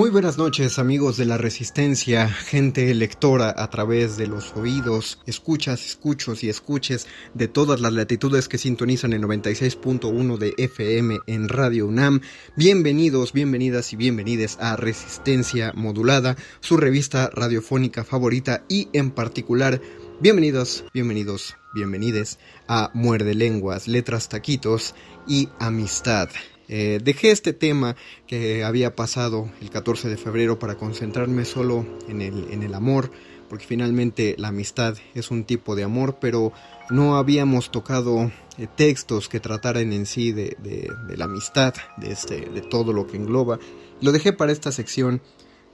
[0.00, 5.84] Muy buenas noches amigos de la resistencia, gente lectora a través de los oídos, escuchas,
[5.84, 11.86] escuchos y escuches de todas las latitudes que sintonizan el 96.1 de FM en Radio
[11.86, 12.22] UNAM.
[12.56, 19.82] Bienvenidos, bienvenidas y bienvenides a Resistencia Modulada, su revista radiofónica favorita y en particular
[20.18, 24.94] bienvenidos, bienvenidos, bienvenides a Muerde Lenguas, Letras Taquitos
[25.28, 26.30] y Amistad.
[26.72, 27.96] Eh, dejé este tema
[28.28, 33.10] que había pasado el 14 de febrero para concentrarme solo en el, en el amor,
[33.48, 36.52] porque finalmente la amistad es un tipo de amor, pero
[36.88, 42.48] no habíamos tocado eh, textos que trataran en sí de, de, la amistad, de, este,
[42.48, 43.58] de todo lo que engloba.
[44.00, 45.20] Lo dejé para esta sección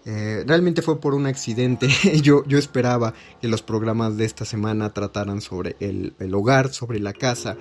[0.07, 1.89] eh, realmente fue por un accidente.
[2.23, 3.13] yo, yo esperaba
[3.43, 7.57] que los programas de esta semana trataran sobre el, el hogar, sobre la casa,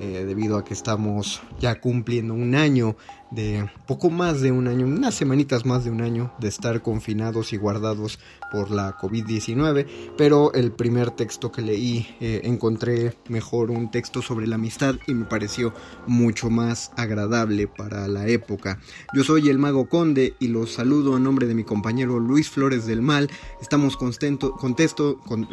[0.00, 2.96] eh, debido a que estamos ya cumpliendo un año
[3.30, 7.52] de poco más de un año, unas semanitas más de un año de estar confinados
[7.52, 8.18] y guardados
[8.50, 9.86] por la COVID-19,
[10.16, 15.14] pero el primer texto que leí eh, encontré mejor un texto sobre la amistad y
[15.14, 15.72] me pareció
[16.06, 18.80] mucho más agradable para la época.
[19.14, 22.86] Yo soy el mago conde y los saludo a nombre de mi compañero Luis Flores
[22.86, 23.30] del Mal.
[23.60, 25.48] Estamos contesto, con,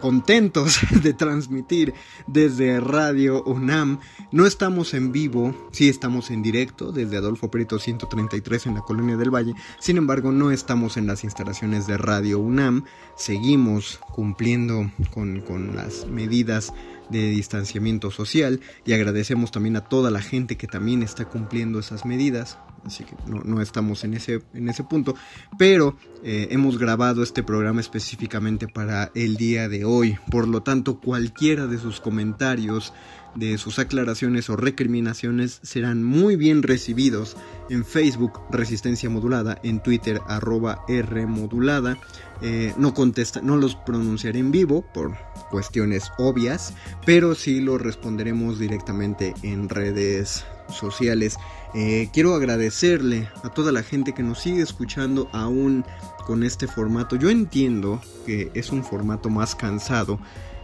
[0.00, 1.94] contentos de transmitir
[2.26, 4.00] desde Radio UNAM.
[4.32, 9.16] No estamos en vivo, sí estamos en directo desde Adolfo Prieto 133 en la Colonia
[9.16, 9.54] del Valle.
[9.78, 12.84] Sin embargo, no estamos en las instalaciones de Radio UNAM.
[13.16, 15.42] Seguimos cumpliendo con,
[15.76, 16.72] las medidas
[17.10, 22.04] de distanciamiento social y agradecemos también a toda la gente que también está cumpliendo esas
[22.04, 22.58] medidas.
[22.84, 25.14] Así que no, no estamos en ese, en ese punto.
[25.58, 30.16] Pero eh, hemos grabado este programa específicamente para el día de hoy.
[30.30, 32.94] Por lo tanto, cualquiera de sus comentarios,
[33.34, 37.36] de sus aclaraciones o recriminaciones serán muy bien recibidos
[37.68, 41.98] en Facebook Resistencia Modulada, en Twitter arroba R Modulada.
[42.42, 45.16] Eh, no, contesta, no los pronunciaré en vivo por
[45.50, 46.74] cuestiones obvias,
[47.04, 51.36] pero sí los responderemos directamente en redes sociales.
[51.74, 55.84] Eh, quiero agradecerle a toda la gente que nos sigue escuchando aún
[56.26, 57.16] con este formato.
[57.16, 60.18] Yo entiendo que es un formato más cansado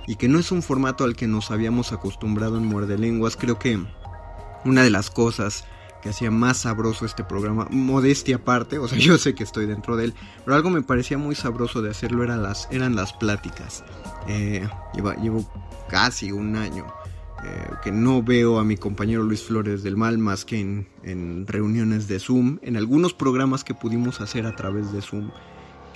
[0.06, 3.36] y que no es un formato al que nos habíamos acostumbrado en Muerde Lenguas.
[3.36, 3.80] Creo que
[4.64, 5.64] una de las cosas
[6.02, 9.96] que hacía más sabroso este programa, modestia aparte, o sea, yo sé que estoy dentro
[9.96, 13.84] de él, pero algo me parecía muy sabroso de hacerlo eran las, eran las pláticas.
[14.28, 14.68] Eh,
[15.22, 15.50] llevo,
[15.88, 16.86] casi un año
[17.44, 21.46] eh, que no veo a mi compañero Luis Flores del Mal más que en, en
[21.46, 25.30] reuniones de Zoom, en algunos programas que pudimos hacer a través de Zoom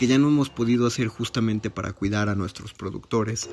[0.00, 3.50] que ya no hemos podido hacer justamente para cuidar a nuestros productores.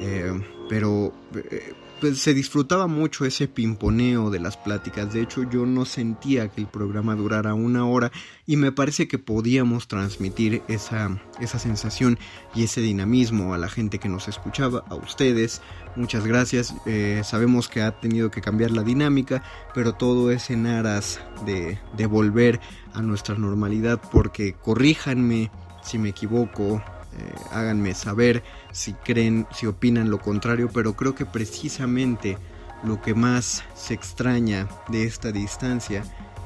[0.00, 5.12] Eh, pero eh, pues se disfrutaba mucho ese pimponeo de las pláticas.
[5.12, 8.10] De hecho, yo no sentía que el programa durara una hora
[8.44, 12.18] y me parece que podíamos transmitir esa, esa sensación
[12.56, 15.62] y ese dinamismo a la gente que nos escuchaba, a ustedes.
[15.94, 16.74] Muchas gracias.
[16.86, 19.44] Eh, sabemos que ha tenido que cambiar la dinámica,
[19.74, 22.58] pero todo es en aras de, de volver
[22.94, 25.52] a nuestra normalidad porque corríjanme
[25.84, 26.82] si me equivoco,
[27.16, 28.42] eh, háganme saber
[28.72, 32.38] si creen, si opinan lo contrario, pero creo que precisamente
[32.82, 36.02] lo que más se extraña de esta distancia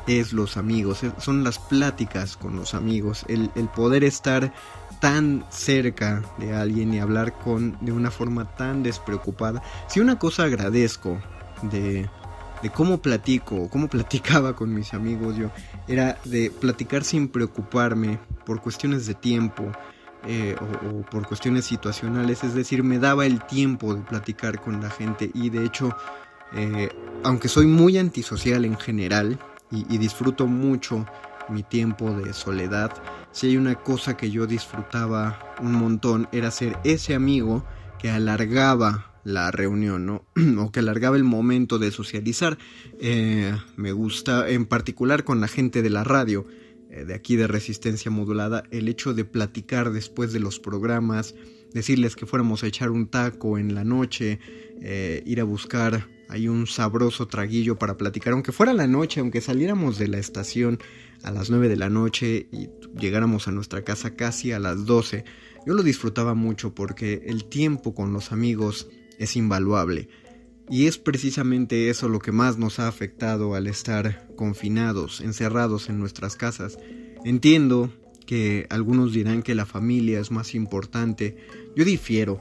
[0.07, 4.53] es los amigos, son las pláticas con los amigos, el, poder estar
[5.01, 9.63] tan cerca de alguien y hablar con de una forma tan despreocupada.
[9.87, 11.19] Si una cosa agradezco
[11.63, 12.09] de,
[12.63, 15.51] de cómo platico, cómo platicaba con mis amigos yo,
[15.87, 19.73] era de platicar sin preocuparme por cuestiones de tiempo,
[20.27, 24.91] eh, o, por cuestiones situacionales, es decir, me daba el tiempo de platicar con la
[24.91, 25.97] gente y de hecho,
[26.55, 26.89] eh,
[27.23, 29.39] aunque soy muy antisocial en general
[29.71, 31.07] y, disfruto mucho
[31.49, 32.93] mi tiempo de soledad,
[33.31, 37.65] si hay una cosa que yo disfrutaba un montón era ser ese amigo
[37.99, 40.25] que alargaba la reunión, ¿no?
[40.59, 42.59] o que alargaba el momento de socializar.
[43.01, 46.47] Eh, me gusta en particular con la gente de la radio
[46.91, 51.35] eh, de aquí de resistencia modulada, el hecho de platicar después de los programas,
[51.75, 54.41] decirles que fuéramos a echar un taco en la noche,
[54.81, 59.43] eh, ir a buscar ahí un sabroso traguillo para platicar, aunque fuera la noche, aunque
[59.43, 60.79] saliéramos de la estación
[61.23, 62.69] a las 9 de la noche y
[62.99, 65.25] llegáramos a nuestra casa casi a las 12,
[65.67, 68.89] yo lo disfrutaba mucho porque el tiempo con los amigos
[69.19, 70.09] es invaluable.
[70.71, 75.99] Y es precisamente eso lo que más nos ha afectado al estar confinados, encerrados en
[75.99, 76.79] nuestras casas.
[77.25, 77.91] Entiendo
[78.27, 81.37] que algunos dirán que la familia es más importante.
[81.75, 82.39] Yo difiero,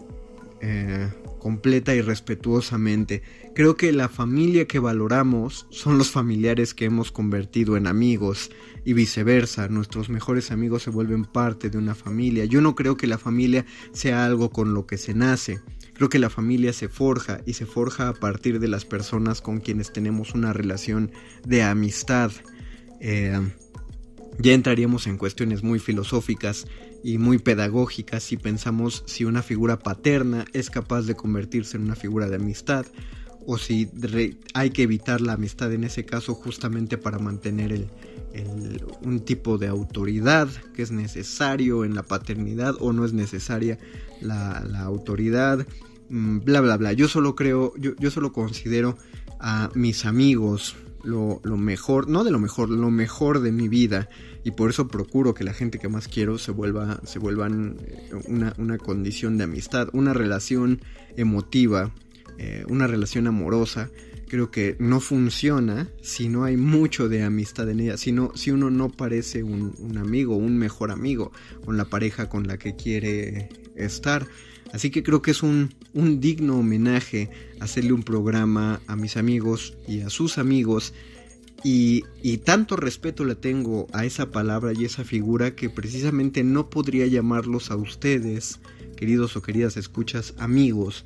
[0.59, 1.09] eh,
[1.39, 3.21] completa y respetuosamente.
[3.55, 8.51] Creo que la familia que valoramos son los familiares que hemos convertido en amigos
[8.83, 9.69] y viceversa.
[9.69, 12.43] Nuestros mejores amigos se vuelven parte de una familia.
[12.45, 15.61] Yo no creo que la familia sea algo con lo que se nace.
[15.97, 19.59] Creo que la familia se forja y se forja a partir de las personas con
[19.59, 21.11] quienes tenemos una relación
[21.43, 22.31] de amistad.
[23.01, 23.39] Eh,
[24.37, 26.67] ya entraríamos en cuestiones muy filosóficas
[27.03, 31.95] y muy pedagógicas si pensamos si una figura paterna es capaz de convertirse en una
[31.95, 32.85] figura de amistad
[33.47, 33.89] o si
[34.53, 37.87] hay que evitar la amistad en ese caso justamente para mantener
[39.01, 43.79] un tipo de autoridad que es necesario en la paternidad o no es necesaria
[44.21, 45.65] la, autoridad
[46.09, 46.93] bla bla bla.
[46.93, 48.97] Yo solo creo, yo, yo solo considero
[49.39, 50.75] a mis amigos
[51.07, 54.09] lo, mejor, no de lo mejor, lo mejor de mi vida.
[54.43, 58.09] Y por eso procuro que la gente que más quiero se vuelva, se vuelvan eh,
[58.27, 60.81] una, una condición de amistad, una relación
[61.15, 61.93] emotiva,
[62.37, 63.89] eh, una relación amorosa.
[64.27, 68.69] Creo que no funciona si no hay mucho de amistad en ella, si, si uno
[68.69, 71.31] no parece un amigo, un mejor amigo
[71.63, 74.27] con la pareja con la que quiere estar.
[74.73, 77.29] Así que creo que es un, digno homenaje
[77.59, 80.93] hacerle un programa a mis amigos y a sus amigos.
[81.63, 82.03] Y,
[82.45, 87.71] tanto respeto le tengo a esa palabra y esa figura que precisamente no podría llamarlos
[87.71, 88.59] a ustedes,
[88.95, 91.05] queridos o queridas escuchas, amigos,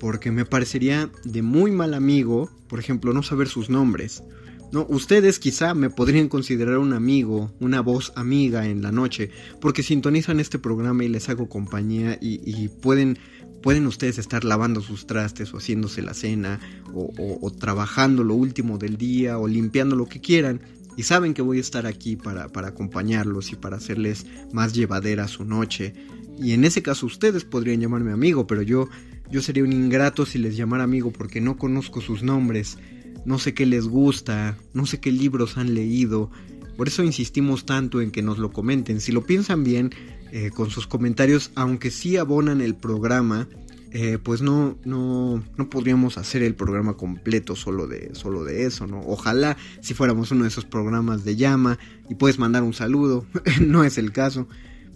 [0.00, 4.22] porque me parecería de muy mal amigo, por ejemplo, no saber sus nombres
[4.72, 9.30] no, ustedes quizá me podrían considerar un amigo, una voz amiga en la noche,
[9.60, 13.18] porque sintonizan este programa y les hago compañía y, pueden,
[13.62, 16.58] pueden ustedes estar lavando sus trastes o haciéndose la cena
[16.94, 20.62] o, trabajando lo último del día o limpiando lo que quieran
[20.96, 24.24] y saben que voy a estar aquí para, para acompañarlos y para hacerles
[24.54, 25.92] más llevadera su noche.
[26.38, 28.88] Y en ese caso ustedes podrían llamarme amigo, pero yo,
[29.30, 32.78] yo sería un ingrato si les llamara amigo porque no conozco sus nombres
[33.24, 36.30] no sé qué les gusta, no sé qué libros han leído.
[36.76, 39.00] Por eso insistimos tanto en que nos lo comenten.
[39.00, 39.90] Si lo piensan bien,
[40.32, 43.48] eh, con sus comentarios, aunque sí abonan el programa,
[43.90, 48.86] eh, pues no, no, no podríamos hacer el programa completo solo de, solo de eso,
[48.86, 49.02] ¿no?
[49.06, 53.26] Ojalá si fuéramos uno de esos programas de llama y puedes mandar un saludo,
[53.60, 54.48] no es el caso.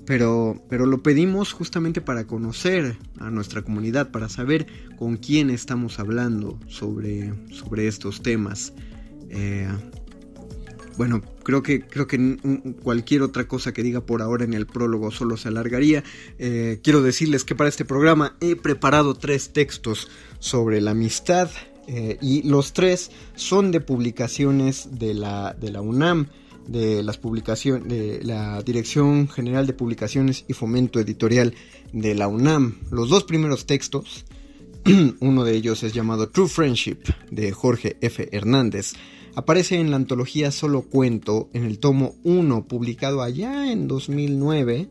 [0.07, 5.99] Pero, pero lo pedimos justamente para conocer a nuestra comunidad, para saber con quién estamos
[5.99, 8.73] hablando sobre, sobre estos temas.
[9.31, 9.69] Eh,
[10.97, 12.39] bueno, creo que, creo que
[12.83, 16.03] cualquier otra cosa que diga por ahora en el prólogo solo se alargaría.
[16.39, 20.09] Eh, quiero decirles que para este programa he preparado tres textos
[20.39, 21.51] sobre la amistad
[21.87, 26.29] eh, y los tres son de publicaciones de la, de la UNAM
[26.67, 31.55] de las de la Dirección General de Publicaciones y Fomento Editorial
[31.93, 32.79] de la UNAM.
[32.91, 34.25] Los dos primeros textos,
[35.21, 36.99] uno de ellos es llamado True Friendship
[37.31, 38.29] de Jorge F.
[38.33, 38.95] Hernández,
[39.35, 44.89] aparece en la antología Solo Cuento en el tomo 1 publicado allá en 2009,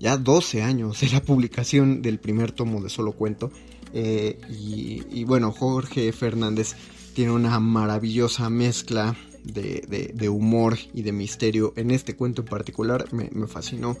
[0.00, 3.50] ya 12 años de la publicación del primer tomo de Solo Cuento.
[3.94, 6.26] Eh, y, y bueno, Jorge F.
[6.26, 6.74] Hernández
[7.14, 11.72] tiene una maravillosa mezcla de, humor y de misterio.
[11.76, 13.96] En este cuento en particular me, fascinó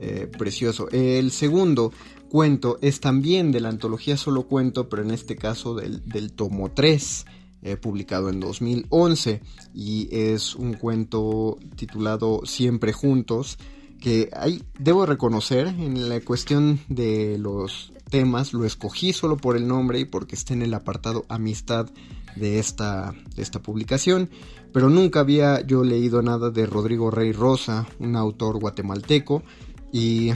[0.00, 0.88] eh, precioso.
[0.90, 1.92] El segundo
[2.28, 7.26] cuento es también de la antología Solo Cuento, pero en este caso del, tomo 3.
[7.64, 9.40] Eh, publicado en 2011
[9.72, 13.56] y es un cuento titulado Siempre Juntos
[14.02, 19.66] que hay, debo reconocer en la cuestión de los temas lo escogí solo por el
[19.66, 21.88] nombre y porque está en el apartado amistad
[22.36, 24.28] de esta, de esta publicación
[24.72, 29.42] pero nunca había yo leído nada de Rodrigo Rey Rosa un autor guatemalteco
[29.92, 30.32] y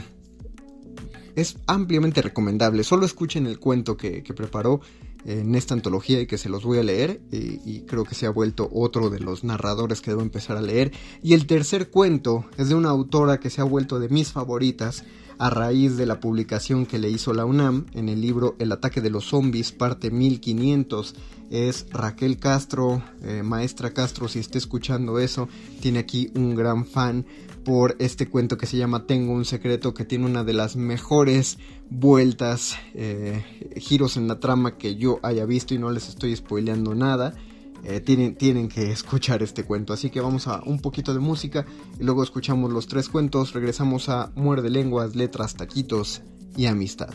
[1.37, 2.82] es ampliamente recomendable.
[2.82, 4.80] Solo escuchen el cuento que, preparó
[5.26, 8.30] en esta antología y que se los voy a leer y, creo que se ha
[8.30, 10.92] vuelto otro de los narradores que debo empezar a leer.
[11.23, 15.04] Y el tercer cuento es de una autora que se ha vuelto de mis favoritas
[15.38, 19.00] a raíz de la publicación que le hizo la UNAM en el libro El ataque
[19.00, 21.14] de los zombies, parte 1500.
[21.50, 25.49] Es Raquel Castro, eh, maestra Castro, si está escuchando eso,
[25.80, 27.25] tiene aquí un gran fan
[27.66, 31.58] por este cuento que se llama Tengo un secreto que tiene una de las mejores
[31.90, 33.44] vueltas, eh,
[33.76, 37.35] giros en la trama que yo haya visto y no les estoy spoileando nada.
[37.82, 39.92] Eh, tienen, tienen que escuchar este cuento.
[39.92, 41.66] Así que vamos a un poquito de música
[41.99, 43.52] y luego escuchamos los tres cuentos.
[43.52, 46.23] Regresamos a Muerde Lenguas, Letras, Taquitos
[46.56, 47.14] y Amistad.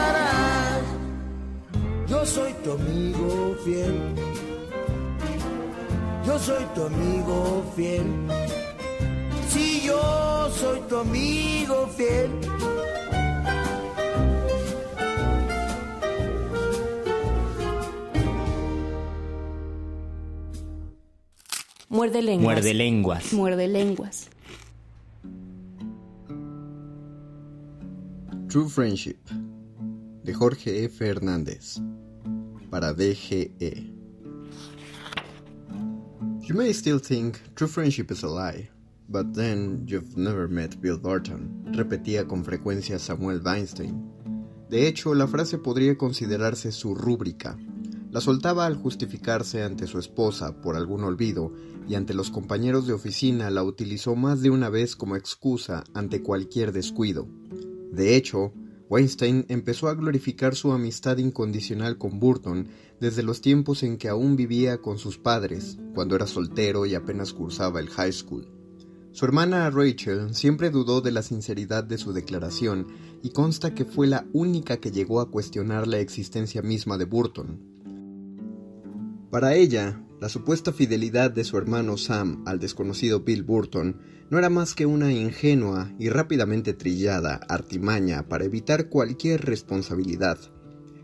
[2.11, 3.95] yo soy tu amigo fiel.
[6.25, 8.07] Yo soy tu amigo fiel.
[9.47, 12.29] Si yo soy tu amigo fiel.
[21.87, 22.43] Muerde lenguas.
[22.43, 23.33] Muerde lenguas.
[23.33, 24.29] Muerde lenguas.
[28.49, 29.19] True Friendship
[30.23, 31.07] de Jorge F.
[31.07, 31.79] Hernández
[32.71, 33.93] para DGE.
[36.41, 38.69] You may still think true friendship is a lie,
[39.09, 44.09] but then you've never met Bill Barton, repetía con frecuencia Samuel Weinstein.
[44.69, 47.57] De hecho, la frase podría considerarse su rúbrica.
[48.09, 51.53] La soltaba al justificarse ante su esposa por algún olvido
[51.87, 56.21] y ante los compañeros de oficina la utilizó más de una vez como excusa ante
[56.21, 57.27] cualquier descuido.
[57.91, 58.53] De hecho,
[58.91, 62.67] Weinstein empezó a glorificar su amistad incondicional con Burton
[62.99, 67.31] desde los tiempos en que aún vivía con sus padres, cuando era soltero y apenas
[67.31, 68.51] cursaba el high school.
[69.13, 72.87] Su hermana Rachel siempre dudó de la sinceridad de su declaración
[73.23, 77.61] y consta que fue la única que llegó a cuestionar la existencia misma de Burton.
[79.31, 84.01] Para ella, la supuesta fidelidad de su hermano Sam al desconocido Bill Burton
[84.31, 90.39] no era más que una ingenua y rápidamente trillada artimaña para evitar cualquier responsabilidad.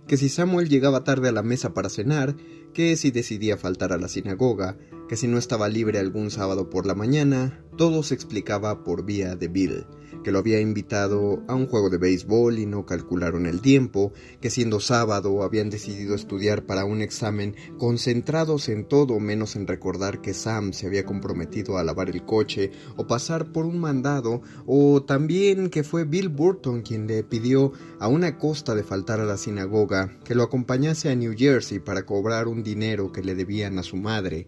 [0.08, 2.38] Que si Samuel llegaba tarde a la mesa para cenar,
[2.74, 4.78] que si decidía faltar a la sinagoga,
[5.10, 9.36] que si no estaba libre algún sábado por la mañana, todo se explicaba por vía
[9.36, 9.86] de Bill,
[10.24, 14.50] que lo había invitado a un juego de béisbol y no calcularon el tiempo, que
[14.50, 20.34] siendo sábado habían decidido estudiar para un examen concentrados en todo menos en recordar que
[20.34, 25.70] Sam se había comprometido a lavar el coche o pasar por un mandado, o también
[25.70, 30.18] que fue Bill Burton quien le pidió a una costa de faltar a la sinagoga
[30.24, 33.98] que lo acompañase a New Jersey para cobrar un dinero que le debían a su
[33.98, 34.48] madre.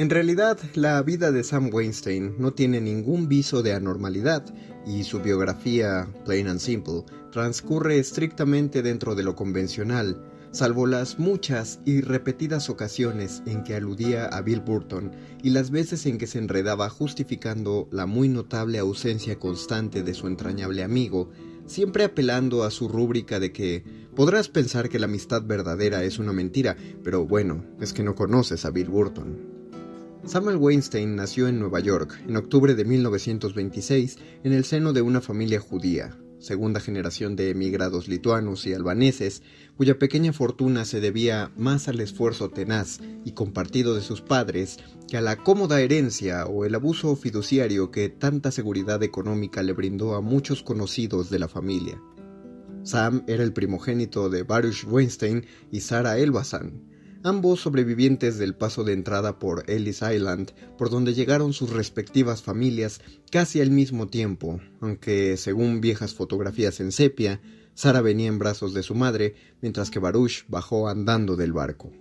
[0.00, 4.42] En realidad, la vida de Sam Weinstein no tiene ningún viso de anormalidad
[4.86, 10.16] y su biografía, plain and simple, transcurre estrictamente dentro de lo convencional,
[10.52, 16.06] salvo las muchas y repetidas ocasiones en que aludía a Bill Burton y las veces
[16.06, 21.28] en que se enredaba justificando la muy notable ausencia constante de su entrañable amigo,
[21.66, 23.84] siempre apelando a su rúbrica de que
[24.16, 28.64] podrás pensar que la amistad verdadera es una mentira, pero bueno, es que no conoces
[28.64, 29.59] a Bill Burton.
[30.24, 35.22] Samuel Weinstein nació en Nueva York en octubre de 1926 en el seno de una
[35.22, 39.42] familia judía, segunda generación de emigrados lituanos y albaneses,
[39.76, 44.76] cuya pequeña fortuna se debía más al esfuerzo tenaz y compartido de sus padres
[45.08, 50.14] que a la cómoda herencia o el abuso fiduciario que tanta seguridad económica le brindó
[50.14, 52.00] a muchos conocidos de la familia.
[52.82, 56.89] Sam era el primogénito de Baruch Weinstein y Sarah Elbasan,
[57.22, 63.00] ambos sobrevivientes del paso de entrada por Ellis Island, por donde llegaron sus respectivas familias
[63.30, 67.40] casi al mismo tiempo, aunque según viejas fotografías en sepia,
[67.74, 71.92] Sara venía en brazos de su madre, mientras que Baruch bajó andando del barco.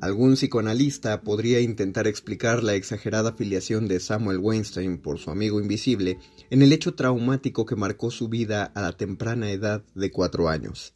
[0.00, 6.18] Algún psicoanalista podría intentar explicar la exagerada filiación de Samuel Weinstein por su amigo invisible
[6.50, 10.92] en el hecho traumático que marcó su vida a la temprana edad de cuatro años.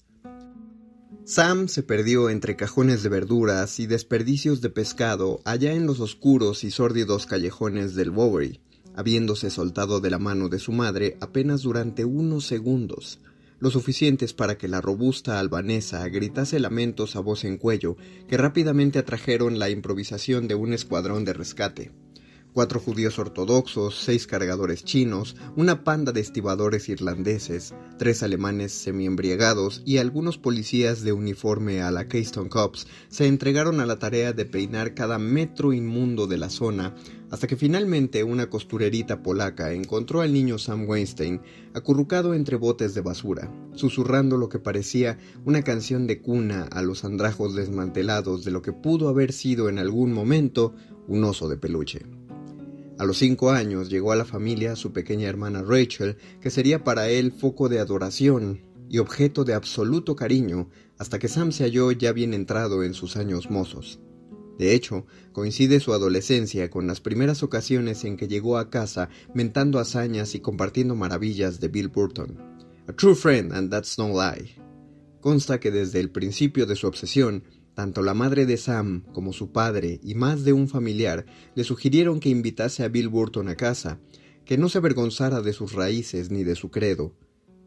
[1.26, 6.62] Sam se perdió entre cajones de verduras y desperdicios de pescado allá en los oscuros
[6.62, 8.60] y sórdidos callejones del Bowery,
[8.94, 13.18] habiéndose soltado de la mano de su madre apenas durante unos segundos,
[13.58, 17.96] lo suficientes para que la robusta albanesa gritase lamentos a voz en cuello
[18.28, 21.90] que rápidamente atrajeron la improvisación de un escuadrón de rescate
[22.56, 29.98] cuatro judíos ortodoxos, seis cargadores chinos, una panda de estibadores irlandeses, tres alemanes semiembriagados y
[29.98, 34.94] algunos policías de uniforme a la Keystone Cops se entregaron a la tarea de peinar
[34.94, 36.94] cada metro inmundo de la zona
[37.30, 41.42] hasta que finalmente una costurerita polaca encontró al niño Sam Weinstein
[41.74, 47.04] acurrucado entre botes de basura, susurrando lo que parecía una canción de cuna a los
[47.04, 50.74] andrajos desmantelados de lo que pudo haber sido en algún momento
[51.06, 52.15] un oso de peluche.
[52.98, 57.08] A los cinco años llegó a la familia su pequeña hermana Rachel, que sería para
[57.10, 62.12] él foco de adoración y objeto de absoluto cariño hasta que Sam se halló ya
[62.12, 64.00] bien entrado en sus años mozos.
[64.58, 69.78] De hecho, coincide su adolescencia con las primeras ocasiones en que llegó a casa mentando
[69.78, 72.38] hazañas y compartiendo maravillas de Bill Burton.
[72.88, 74.56] A true friend and that's no lie.
[75.20, 77.44] Consta que desde el principio de su obsesión,
[77.76, 82.20] tanto la madre de Sam como su padre y más de un familiar le sugirieron
[82.20, 84.00] que invitase a Bill Burton a casa,
[84.46, 87.12] que no se avergonzara de sus raíces ni de su credo,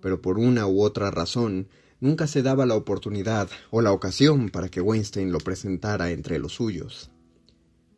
[0.01, 1.67] pero por una u otra razón
[1.99, 6.53] nunca se daba la oportunidad o la ocasión para que Weinstein lo presentara entre los
[6.53, 7.11] suyos.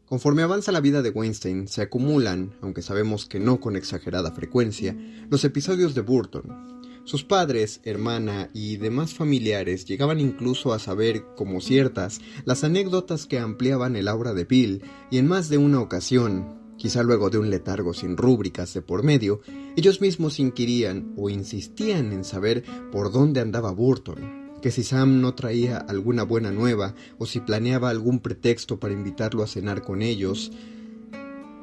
[0.05, 4.97] Conforme avanza la vida de Weinstein, se acumulan, aunque sabemos que no con exagerada frecuencia,
[5.29, 11.59] los episodios de Burton, sus padres, hermana y demás familiares llegaban incluso a saber, como
[11.59, 16.59] ciertas, las anécdotas que ampliaban el aura de Bill, y en más de una ocasión,
[16.77, 19.41] quizá luego de un letargo sin rúbricas de por medio,
[19.75, 25.33] ellos mismos inquirían o insistían en saber por dónde andaba Burton, que si Sam no
[25.33, 30.51] traía alguna buena nueva o si planeaba algún pretexto para invitarlo a cenar con ellos.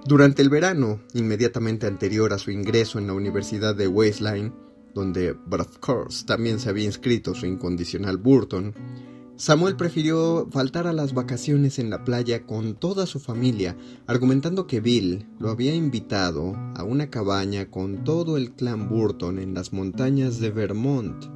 [0.04, 4.52] Durante el verano, inmediatamente anterior a su ingreso en la Universidad de Wasteland,
[4.98, 8.74] donde, but of course, también se había inscrito su incondicional Burton,
[9.36, 13.76] Samuel prefirió faltar a las vacaciones en la playa con toda su familia,
[14.08, 19.54] argumentando que Bill lo había invitado a una cabaña con todo el clan Burton en
[19.54, 21.26] las montañas de Vermont.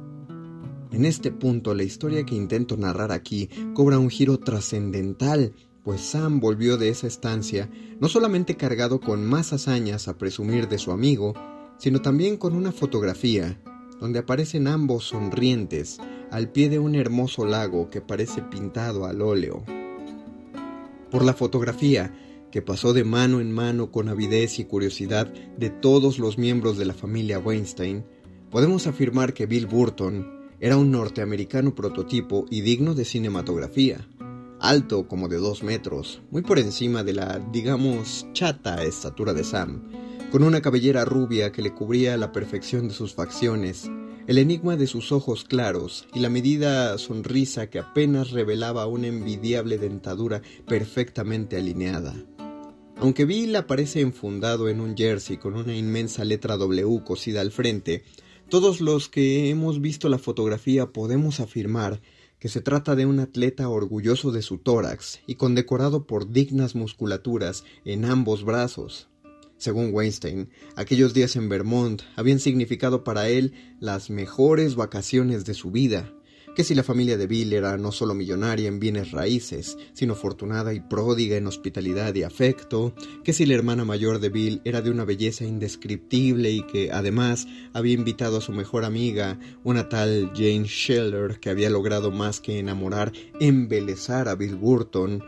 [0.91, 5.53] En este punto, la historia que intento narrar aquí cobra un giro trascendental,
[5.85, 7.69] pues Sam volvió de esa estancia
[8.01, 11.35] no solamente cargado con más hazañas a presumir de su amigo,
[11.77, 13.59] sino también con una fotografía
[13.99, 19.63] donde aparecen ambos sonrientes al pie de un hermoso lago que parece pintado al óleo.
[21.09, 22.13] Por la fotografía,
[22.51, 26.85] que pasó de mano en mano con avidez y curiosidad de todos los miembros de
[26.85, 28.03] la familia Weinstein,
[28.51, 30.27] podemos afirmar que Bill Burton
[30.59, 34.07] era un norteamericano prototipo y digno de cinematografía,
[34.59, 39.83] alto como de dos metros, muy por encima de la, digamos, chata estatura de Sam,
[40.33, 43.87] con una cabellera rubia que le cubría la perfección de sus facciones,
[44.25, 49.77] el enigma de sus ojos claros y la medida sonrisa que apenas revelaba una envidiable
[49.77, 52.15] dentadura perfectamente alineada.
[52.97, 58.03] Aunque Bill aparece enfundado en un jersey con una inmensa letra W cosida al frente,
[58.49, 62.01] todos los que hemos visto la fotografía podemos afirmar
[62.39, 67.65] que se trata de un atleta orgulloso de su tórax y condecorado por dignas musculaturas
[67.85, 69.12] en ambos brazos.
[69.63, 75.71] Según Weinstein, aquellos días en Vermont habían significado para él las mejores vacaciones de su
[75.71, 76.13] vida,
[76.53, 80.73] que si la familia de Bill era no solo millonaria en bienes raíces, sino afortunada
[80.73, 84.91] y pródiga en hospitalidad y afecto, que si la hermana mayor de Bill era de
[84.91, 90.67] una belleza indescriptible y que además había invitado a su mejor amiga, una tal Jane
[90.67, 95.23] Scheller, que había logrado más que enamorar, embelezar a Bill Burton,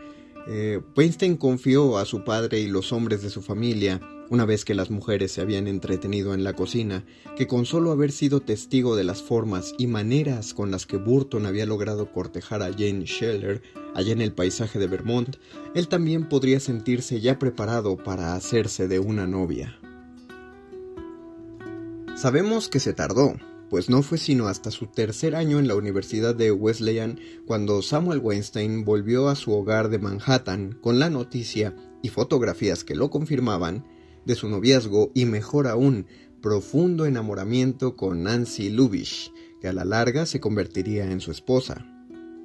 [0.46, 3.98] eh, Weinstein confió a su padre y los hombres de su familia
[4.30, 7.04] una vez que las mujeres se habían entretenido en la cocina,
[7.36, 11.46] que con solo haber sido testigo de las formas y maneras con las que Burton
[11.46, 13.62] había logrado cortejar a Jane Scheller
[13.94, 15.36] allá en el paisaje de Vermont,
[15.74, 19.78] él también podría sentirse ya preparado para hacerse de una novia.
[22.16, 23.36] Sabemos que se tardó,
[23.68, 28.20] pues no fue sino hasta su tercer año en la Universidad de Wesleyan cuando Samuel
[28.20, 33.84] Weinstein volvió a su hogar de Manhattan con la noticia y fotografías que lo confirmaban
[34.26, 36.06] de su noviazgo y mejor aún,
[36.42, 41.95] profundo enamoramiento con Nancy Lubish, que a la larga se convertiría en su esposa.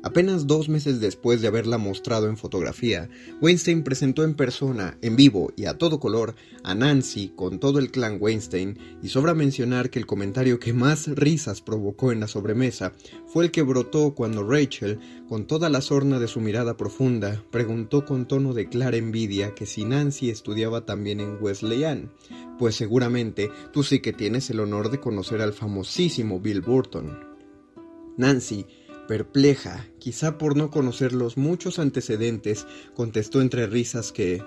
[0.04, 3.08] Apenas dos meses después de haberla mostrado en fotografía,
[3.40, 6.34] Weinstein presentó en persona, en vivo y a todo color
[6.64, 11.08] a Nancy con todo el clan Weinstein y sobra mencionar que el comentario que más
[11.08, 12.94] risas provocó en la sobremesa
[13.28, 18.04] fue el que brotó cuando Rachel, con toda la sorna de su mirada profunda, preguntó
[18.04, 22.12] con tono de clara envidia que si Nancy estudiaba también en Wesleyan,
[22.58, 27.32] pues seguramente tú sí que tienes el honor de conocer al famosísimo Bill Burton.
[28.18, 28.66] Nancy
[29.08, 34.42] Perpleja, quizá por no conocer los muchos antecedentes, contestó entre risas que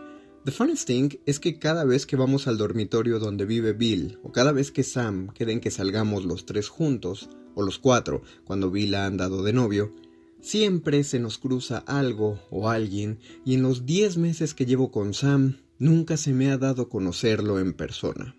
[0.45, 4.31] The funniest thing es que cada vez que vamos al dormitorio donde vive Bill, o
[4.31, 8.95] cada vez que Sam quieren que salgamos los tres juntos, o los cuatro, cuando Bill
[8.95, 9.95] ha andado de novio,
[10.43, 15.15] siempre se nos cruza algo o alguien, y en los diez meses que llevo con
[15.15, 18.37] Sam, nunca se me ha dado conocerlo en persona.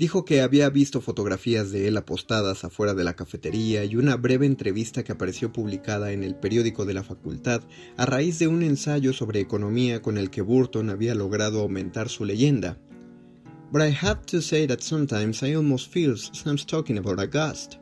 [0.00, 4.46] Dijo que había visto fotografías de él apostadas afuera de la cafetería y una breve
[4.46, 7.60] entrevista que apareció publicada en el periódico de la facultad
[7.98, 12.24] a raíz de un ensayo sobre economía con el que Burton había logrado aumentar su
[12.24, 12.78] leyenda.
[13.70, 17.74] But I have to say that sometimes I almost feel Sam's talking about a ghost.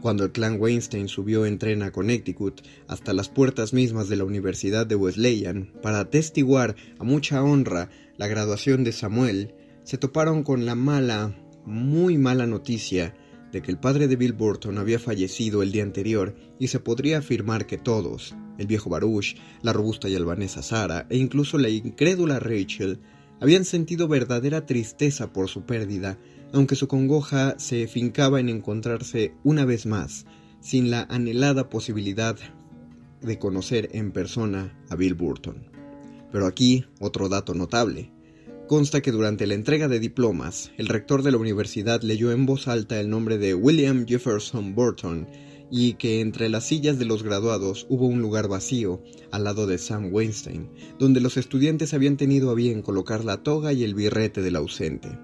[0.00, 4.24] Cuando el clan Weinstein subió en tren a Connecticut hasta las puertas mismas de la
[4.24, 9.54] Universidad de Wesleyan para atestiguar a mucha honra la graduación de Samuel,
[9.90, 11.34] se toparon con la mala,
[11.66, 13.12] muy mala noticia
[13.50, 17.18] de que el padre de Bill Burton había fallecido el día anterior y se podría
[17.18, 22.38] afirmar que todos, el viejo Baruch, la robusta y albanesa Sara e incluso la incrédula
[22.38, 23.00] Rachel,
[23.40, 26.20] habían sentido verdadera tristeza por su pérdida,
[26.52, 30.24] aunque su congoja se fincaba en encontrarse una vez más,
[30.60, 32.36] sin la anhelada posibilidad
[33.22, 35.68] de conocer en persona a Bill Burton.
[36.30, 38.12] Pero aquí otro dato notable.
[38.70, 42.68] Consta que durante la entrega de diplomas, el rector de la universidad leyó en voz
[42.68, 45.26] alta el nombre de William Jefferson Burton
[45.72, 49.02] y que entre las sillas de los graduados hubo un lugar vacío
[49.32, 53.72] al lado de Sam Weinstein, donde los estudiantes habían tenido a bien colocar la toga
[53.72, 55.18] y el birrete del ausente.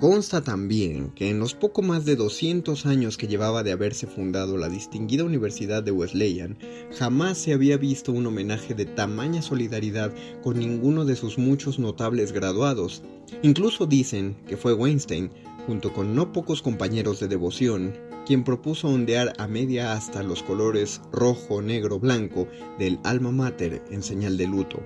[0.00, 4.56] Consta también que en los poco más de 200 años que llevaba de haberse fundado
[4.56, 6.56] la distinguida Universidad de Wesleyan,
[6.98, 10.10] jamás se había visto un homenaje de tamaña solidaridad
[10.42, 13.02] con ninguno de sus muchos notables graduados.
[13.42, 15.32] Incluso dicen que fue Weinstein,
[15.66, 17.92] junto con no pocos compañeros de devoción,
[18.24, 24.02] quien propuso ondear a media asta los colores rojo, negro, blanco del alma mater en
[24.02, 24.80] señal de luto.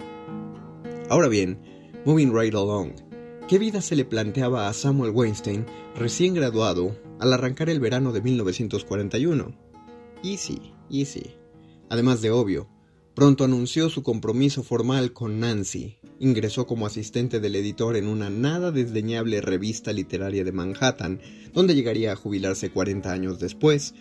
[1.09, 1.57] Ahora bien,
[2.05, 2.95] moving right along,
[3.47, 8.23] ¿Qué vida se le planteaba a Samuel Weinstein, recién graduado, al arrancar el verano de
[8.23, 9.55] 1941?
[10.23, 11.37] Easy, easy.
[11.91, 12.71] Además de obvio,
[13.15, 18.71] pronto anunció su compromiso formal con Nancy, ingresó como asistente del editor en una nada
[18.71, 21.21] desdeñable revista literaria de Manhattan,
[21.53, 23.95] donde llegaría a jubilarse 40 años después,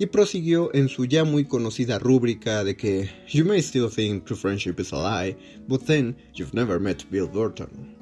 [0.00, 4.36] y prosiguió en su ya muy conocida rúbrica de que You may still think true
[4.36, 5.36] friendship is a lie,
[5.68, 7.97] but then you've never met Bill Burton.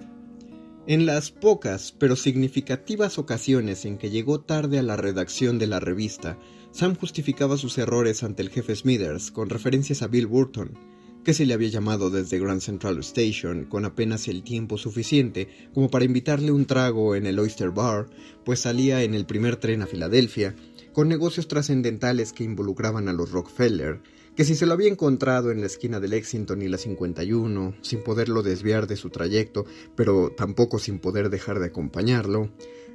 [0.89, 5.81] En las pocas pero significativas ocasiones en que llegó tarde a la redacción de la
[5.81, 6.39] revista,
[6.71, 10.79] Sam justificaba sus errores ante el jefe Smithers con referencias a Bill Burton,
[11.25, 15.91] que se le había llamado desde Grand Central Station con apenas el tiempo suficiente como
[15.91, 18.07] para invitarle un trago en el Oyster Bar,
[18.45, 20.55] pues salía en el primer tren a Filadelfia,
[20.93, 24.03] con negocios trascendentales que involucraban a los Rockefeller,
[24.37, 28.05] que si se lo había encontrado en la esquina del Lexington y la 51, sin
[28.05, 29.65] poderlo desviar de su trayecto,
[29.97, 32.51] pero tampoco sin poder dejar de acompañarlo,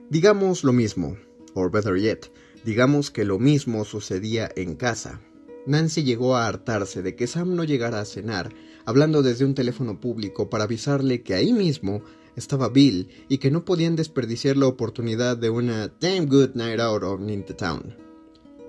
[0.10, 1.18] digamos lo mismo,
[1.56, 2.32] or better yet,
[2.64, 5.20] digamos que lo mismo sucedía en casa,
[5.66, 8.54] Nancy llegó a hartarse de que Sam no llegara a cenar,
[8.86, 12.02] hablando desde un teléfono público para avisarle que ahí mismo
[12.36, 17.04] estaba Bill y que no podían desperdiciar la oportunidad de una damn good night out
[17.04, 17.20] of
[17.58, 18.01] Town.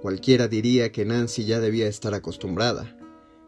[0.03, 2.99] Cualquiera diría que Nancy ya debía estar acostumbrada,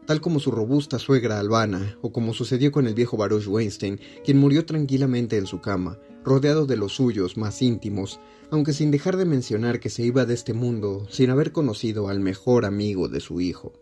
[0.07, 4.37] tal como su robusta suegra albana, o como sucedió con el viejo Baruch Weinstein, quien
[4.37, 9.25] murió tranquilamente en su cama, rodeado de los suyos más íntimos, aunque sin dejar de
[9.25, 13.41] mencionar que se iba de este mundo sin haber conocido al mejor amigo de su
[13.41, 13.73] hijo.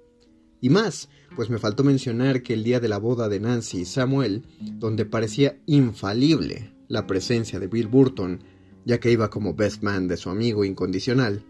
[0.59, 3.85] Y más, pues me faltó mencionar que el día de la boda de Nancy y
[3.85, 4.47] Samuel,
[4.79, 8.43] donde parecía infalible la presencia de Bill Burton,
[8.83, 11.45] ya que iba como best man de su amigo incondicional,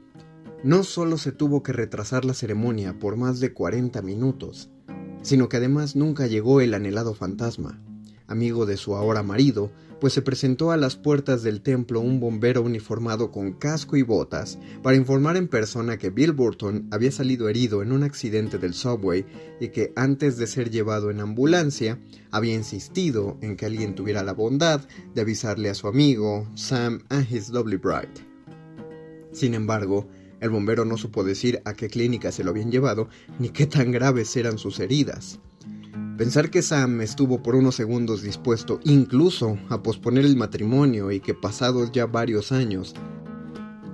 [0.64, 4.70] no solo se tuvo que retrasar la ceremonia por más de 40 minutos,
[5.22, 7.82] sino que además nunca llegó el anhelado fantasma,
[8.28, 12.62] amigo de su ahora marido, pues se presentó a las puertas del templo un bombero
[12.62, 17.82] uniformado con casco y botas para informar en persona que Bill Burton había salido herido
[17.82, 19.26] en un accidente del subway
[19.62, 22.00] y que antes de ser llevado en ambulancia
[22.32, 24.82] había insistido en que alguien tuviera la bondad
[25.14, 28.12] de avisarle a su amigo Sam and his lovely bride.
[29.32, 30.08] Sin embargo,
[30.44, 33.08] el bombero no supo decir a qué clínica se lo habían llevado
[33.40, 35.40] ni qué tan graves eran sus heridas.
[36.18, 41.34] Pensar que Sam estuvo por unos segundos dispuesto incluso a posponer el matrimonio y que
[41.34, 42.94] pasados ya varios años,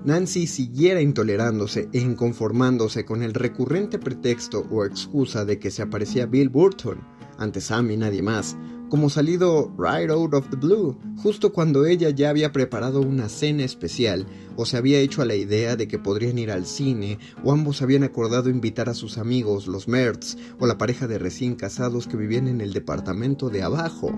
[0.05, 6.25] Nancy siguiera intolerándose e inconformándose con el recurrente pretexto o excusa de que se aparecía
[6.25, 6.99] Bill Burton
[7.37, 8.57] ante Sam y nadie más,
[8.89, 13.63] como salido right out of the blue, justo cuando ella ya había preparado una cena
[13.63, 14.25] especial
[14.55, 17.81] o se había hecho a la idea de que podrían ir al cine o ambos
[17.81, 22.17] habían acordado invitar a sus amigos, los Mertz o la pareja de recién casados que
[22.17, 24.11] vivían en el departamento de abajo.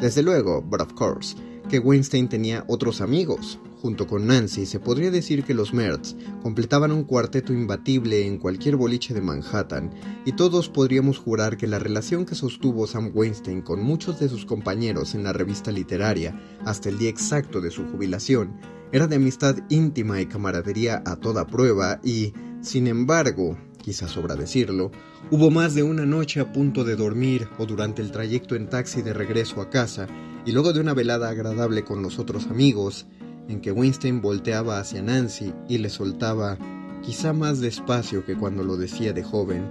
[0.00, 1.36] Desde luego, but of course,
[1.68, 6.90] que Weinstein tenía otros amigos, Junto con Nancy, se podría decir que los Mertz completaban
[6.90, 12.26] un cuarteto imbatible en cualquier boliche de Manhattan, y todos podríamos jurar que la relación
[12.26, 16.98] que sostuvo Sam Weinstein con muchos de sus compañeros en la revista literaria hasta el
[16.98, 18.58] día exacto de su jubilación
[18.90, 24.90] era de amistad íntima y camaradería a toda prueba y, sin embargo, quizás sobra decirlo,
[25.30, 29.02] hubo más de una noche a punto de dormir o durante el trayecto en taxi
[29.02, 30.08] de regreso a casa
[30.44, 33.06] y luego de una velada agradable con los otros amigos,
[33.48, 36.58] en que Winston volteaba hacia Nancy y le soltaba,
[37.02, 39.66] quizá más despacio que cuando lo decía de joven,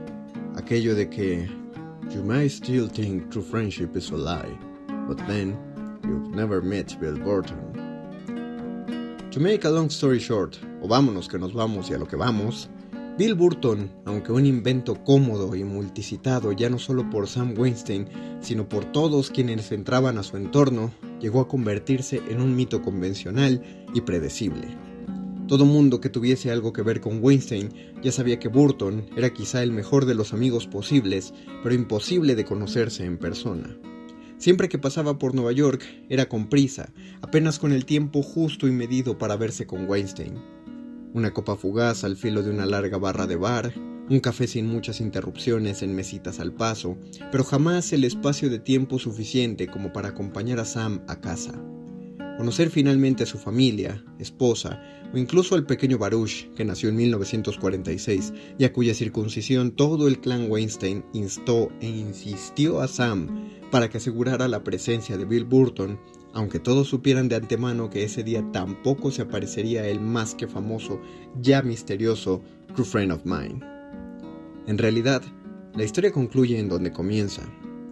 [0.56, 1.48] aquello de que
[2.14, 4.58] You may still think true friendship is a lie,
[5.08, 5.58] but then
[6.04, 7.58] you've never met Bill Burton.
[9.32, 12.16] To make a long story short, o vámonos que nos vamos y a lo que
[12.16, 12.70] vamos,
[13.18, 18.08] Bill Burton, aunque un invento cómodo y multicitado ya no solo por Sam Weinstein,
[18.42, 23.64] sino por todos quienes entraban a su entorno, llegó a convertirse en un mito convencional
[23.96, 24.68] y predecible.
[25.48, 27.70] Todo mundo que tuviese algo que ver con Weinstein
[28.04, 32.46] ya sabía que Burton era quizá el mejor de los amigos posibles, pero imposible de
[32.46, 33.76] conocerse en persona.
[34.38, 38.72] Siempre que pasaba por Nueva York era con prisa, apenas con el tiempo justo y
[38.72, 40.36] medido para verse con Weinstein
[41.14, 43.74] una copa fugaz al filo de una larga barra de bar,
[44.10, 46.98] un café sin muchas interrupciones en mesitas al paso,
[47.32, 51.54] pero jamás el espacio de tiempo suficiente como para acompañar a Sam a casa.
[52.38, 58.34] Conocer finalmente a su familia, esposa o incluso al pequeño Baruch, que nació en 1946
[58.60, 63.98] y a cuya circuncisión todo el clan Weinstein instó e insistió a Sam para que
[63.98, 66.00] asegurara la presencia de Bill Burton
[66.38, 71.02] aunque todos supieran de antemano que ese día tampoco se aparecería el más que famoso,
[71.42, 72.44] ya misterioso
[72.76, 73.60] True Friend of Mine.
[74.68, 75.24] En realidad,
[75.74, 77.42] la historia concluye en donde comienza.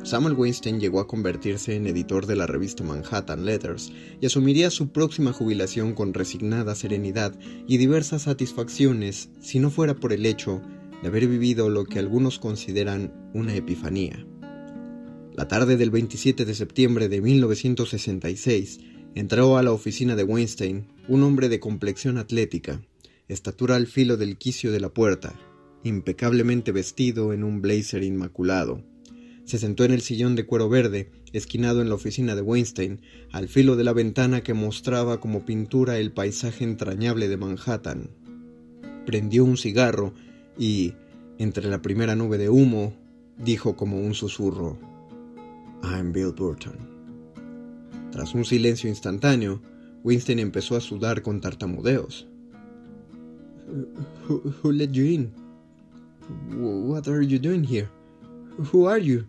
[0.03, 4.89] Samuel Weinstein llegó a convertirse en editor de la revista Manhattan Letters y asumiría su
[4.89, 7.33] próxima jubilación con resignada serenidad
[7.65, 10.61] y diversas satisfacciones si no fuera por el hecho
[11.01, 14.23] de haber vivido lo que algunos consideran una epifanía.
[15.35, 18.79] La tarde del 27 de septiembre de 1966,
[19.15, 22.81] entró a la oficina de Weinstein un hombre de complexión atlética,
[23.27, 25.37] estatura al filo del quicio de la puerta,
[25.83, 28.81] impecablemente vestido en un blazer inmaculado.
[29.43, 33.01] Se sentó en el sillón de cuero verde, esquinado en la oficina de Weinstein,
[33.33, 38.09] al filo de la ventana que mostraba como pintura el paisaje entrañable de Manhattan.
[39.05, 40.13] prendió un cigarro
[40.57, 40.93] y,
[41.39, 42.95] entre la primera nube de humo,
[43.37, 44.94] dijo como un susurro,
[45.85, 46.77] I'm Bill Burton.
[48.11, 49.61] Tras un silencio instantáneo,
[50.03, 52.27] Winston empezó a sudar con tartamudeos.
[54.27, 55.31] Who, let you in?
[56.57, 57.87] What are you doing here?
[58.71, 59.25] Who are you?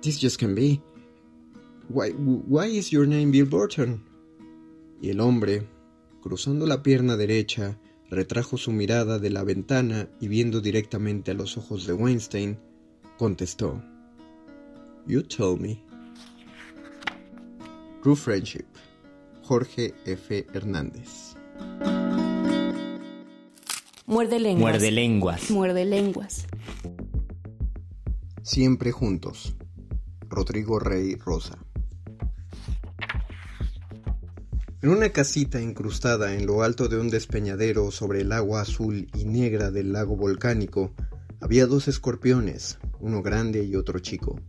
[0.00, 0.80] This just can be.
[1.88, 4.00] Why, why is your name Bill Burton?
[5.02, 5.66] Y el hombre,
[6.22, 7.78] cruzando la pierna derecha,
[8.10, 12.58] retrajo su mirada de la ventana y viendo directamente a los ojos de Weinstein,
[13.18, 13.82] contestó:
[15.06, 15.84] You told me.
[18.02, 18.64] True Friendship,
[19.42, 20.46] Jorge F.
[20.54, 21.34] Hernández.
[24.06, 24.72] Muerde lenguas.
[24.72, 25.50] Muerde lenguas.
[25.50, 26.46] Muerde lenguas.
[28.42, 29.54] Siempre juntos.
[30.30, 31.58] Rodrigo Rey Rosa.
[34.80, 39.26] En una casita incrustada en lo alto de un despeñadero sobre el agua azul y
[39.26, 40.94] negra del lago volcánico,
[41.42, 44.40] había dos escorpiones, uno grande y otro chico.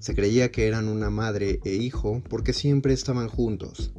[0.00, 3.92] Se creía que eran una madre e hijo porque siempre estaban juntos.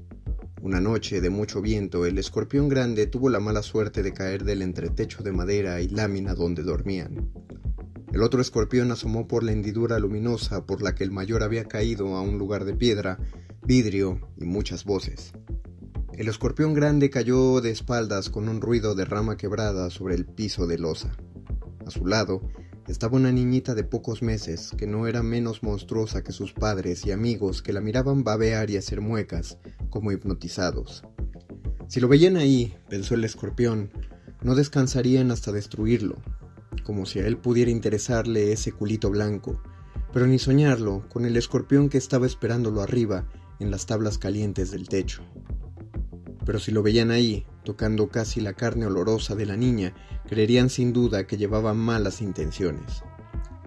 [0.59, 4.63] Una noche de mucho viento, el escorpión grande tuvo la mala suerte de caer del
[4.63, 7.31] entretecho de madera y lámina donde dormían.
[8.11, 12.15] El otro escorpión asomó por la hendidura luminosa por la que el mayor había caído
[12.15, 13.19] a un lugar de piedra,
[13.63, 15.33] vidrio y muchas voces.
[16.13, 20.65] El escorpión grande cayó de espaldas con un ruido de rama quebrada sobre el piso
[20.65, 21.11] de losa.
[21.85, 22.41] A su lado
[22.87, 27.11] estaba una niñita de pocos meses que no era menos monstruosa que sus padres y
[27.11, 29.57] amigos que la miraban babear y hacer muecas,
[29.89, 31.03] como hipnotizados.
[31.87, 33.91] Si lo veían ahí, pensó el escorpión,
[34.41, 36.17] no descansarían hasta destruirlo,
[36.83, 39.61] como si a él pudiera interesarle ese culito blanco,
[40.13, 43.27] pero ni soñarlo con el escorpión que estaba esperándolo arriba
[43.59, 45.23] en las tablas calientes del techo
[46.45, 49.93] pero si lo veían ahí, tocando casi la carne olorosa de la niña,
[50.27, 53.03] creerían sin duda que llevaba malas intenciones.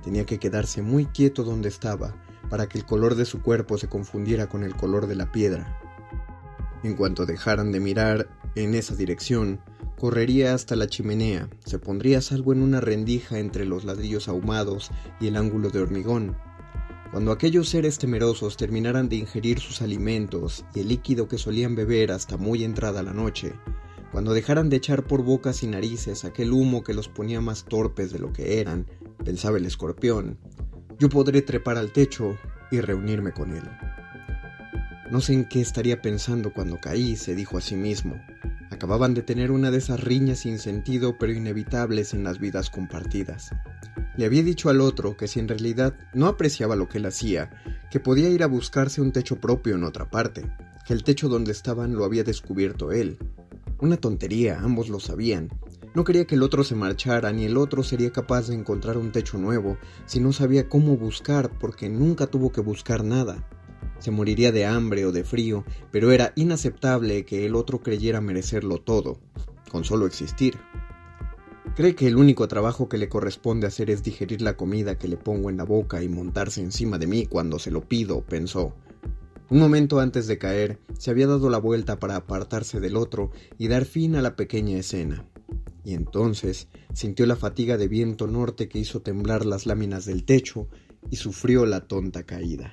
[0.02, 2.14] Tenía que quedarse muy quieto donde estaba,
[2.50, 5.80] para que el color de su cuerpo se confundiera con el color de la piedra.
[6.82, 9.60] En cuanto dejaran de mirar en esa dirección,
[9.98, 15.28] correría hasta la chimenea, se pondría salvo en una rendija entre los ladrillos ahumados y
[15.28, 16.36] el ángulo de hormigón,
[17.14, 22.10] cuando aquellos seres temerosos terminaran de ingerir sus alimentos y el líquido que solían beber
[22.10, 23.52] hasta muy entrada la noche,
[24.10, 28.12] cuando dejaran de echar por bocas y narices aquel humo que los ponía más torpes
[28.12, 28.88] de lo que eran,
[29.24, 30.40] pensaba el escorpión,
[30.98, 32.36] yo podré trepar al techo
[32.72, 33.62] y reunirme con él.
[35.12, 38.20] No sé en qué estaría pensando cuando caí, se dijo a sí mismo.
[38.74, 43.52] Acababan de tener una de esas riñas sin sentido pero inevitables en las vidas compartidas.
[44.16, 47.50] Le había dicho al otro que si en realidad no apreciaba lo que él hacía,
[47.92, 50.44] que podía ir a buscarse un techo propio en otra parte,
[50.84, 53.16] que el techo donde estaban lo había descubierto él.
[53.78, 55.50] Una tontería, ambos lo sabían.
[55.94, 59.12] No quería que el otro se marchara, ni el otro sería capaz de encontrar un
[59.12, 63.48] techo nuevo, si no sabía cómo buscar, porque nunca tuvo que buscar nada.
[63.98, 68.78] Se moriría de hambre o de frío, pero era inaceptable que el otro creyera merecerlo
[68.78, 69.20] todo,
[69.70, 70.58] con solo existir.
[71.74, 75.16] Cree que el único trabajo que le corresponde hacer es digerir la comida que le
[75.16, 78.74] pongo en la boca y montarse encima de mí cuando se lo pido, pensó.
[79.50, 83.68] Un momento antes de caer, se había dado la vuelta para apartarse del otro y
[83.68, 85.26] dar fin a la pequeña escena.
[85.84, 90.68] Y entonces sintió la fatiga de viento norte que hizo temblar las láminas del techo
[91.10, 92.72] y sufrió la tonta caída.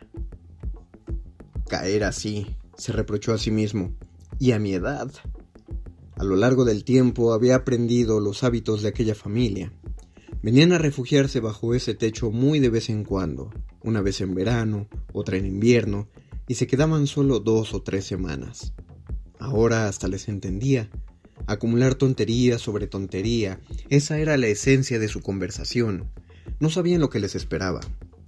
[1.71, 3.95] Caer así, se reprochó a sí mismo,
[4.39, 5.09] y a mi edad.
[6.17, 9.71] A lo largo del tiempo había aprendido los hábitos de aquella familia.
[10.43, 13.51] Venían a refugiarse bajo ese techo muy de vez en cuando,
[13.83, 16.09] una vez en verano, otra en invierno,
[16.45, 18.73] y se quedaban solo dos o tres semanas.
[19.39, 20.89] Ahora hasta les entendía.
[21.47, 26.11] Acumular tontería sobre tontería, esa era la esencia de su conversación.
[26.59, 27.79] No sabían lo que les esperaba.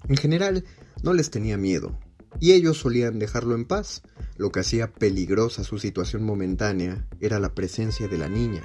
[0.08, 0.64] En general,
[1.04, 2.00] no les tenía miedo,
[2.40, 4.02] y ellos solían dejarlo en paz,
[4.38, 8.64] lo que hacía peligrosa su situación momentánea era la presencia de la niña.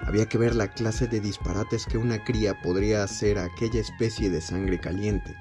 [0.00, 4.30] Había que ver la clase de disparates que una cría podría hacer a aquella especie
[4.30, 5.34] de sangre caliente.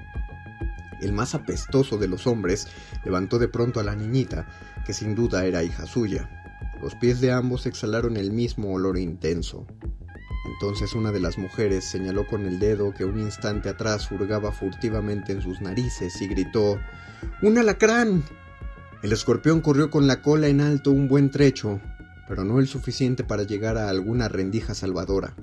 [1.00, 2.68] El más apestoso de los hombres
[3.06, 4.48] levantó de pronto a la niñita,
[4.86, 6.30] que sin duda era hija suya.
[6.82, 9.68] Los pies de ambos exhalaron el mismo olor intenso.
[10.54, 15.34] Entonces una de las mujeres señaló con el dedo que un instante atrás hurgaba furtivamente
[15.34, 16.80] en sus narices y gritó
[17.42, 18.24] ¡Un alacrán!
[19.04, 21.80] El escorpión corrió con la cola en alto un buen trecho,
[22.28, 25.36] pero no el suficiente para llegar a alguna rendija salvadora.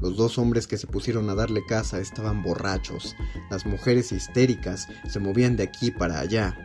[0.00, 3.16] Los dos hombres que se pusieron a darle caza estaban borrachos,
[3.50, 6.56] las mujeres histéricas se movían de aquí para allá.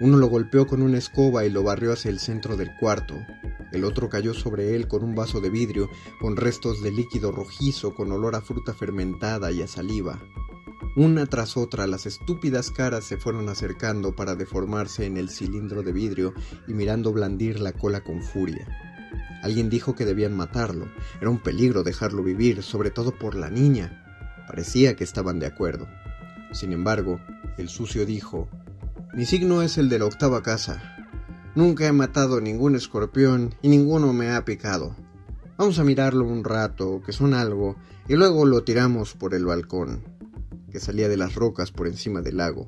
[0.00, 3.14] Uno lo golpeó con una escoba y lo barrió hacia el centro del cuarto.
[3.72, 5.88] El otro cayó sobre él con un vaso de vidrio,
[6.20, 10.20] con restos de líquido rojizo, con olor a fruta fermentada y a saliva.
[10.96, 15.92] Una tras otra las estúpidas caras se fueron acercando para deformarse en el cilindro de
[15.92, 16.34] vidrio
[16.66, 18.66] y mirando blandir la cola con furia.
[19.42, 20.88] Alguien dijo que debían matarlo.
[21.20, 24.44] Era un peligro dejarlo vivir, sobre todo por la niña.
[24.46, 25.86] Parecía que estaban de acuerdo.
[26.52, 27.20] Sin embargo,
[27.56, 28.48] el sucio dijo,
[29.14, 30.96] Mi signo es el de la octava casa.
[31.54, 34.94] Nunca he matado ningún escorpión y ninguno me ha picado.
[35.56, 37.76] Vamos a mirarlo un rato, que son algo,
[38.08, 40.02] y luego lo tiramos por el balcón,
[40.70, 42.66] que salía de las rocas por encima del lago.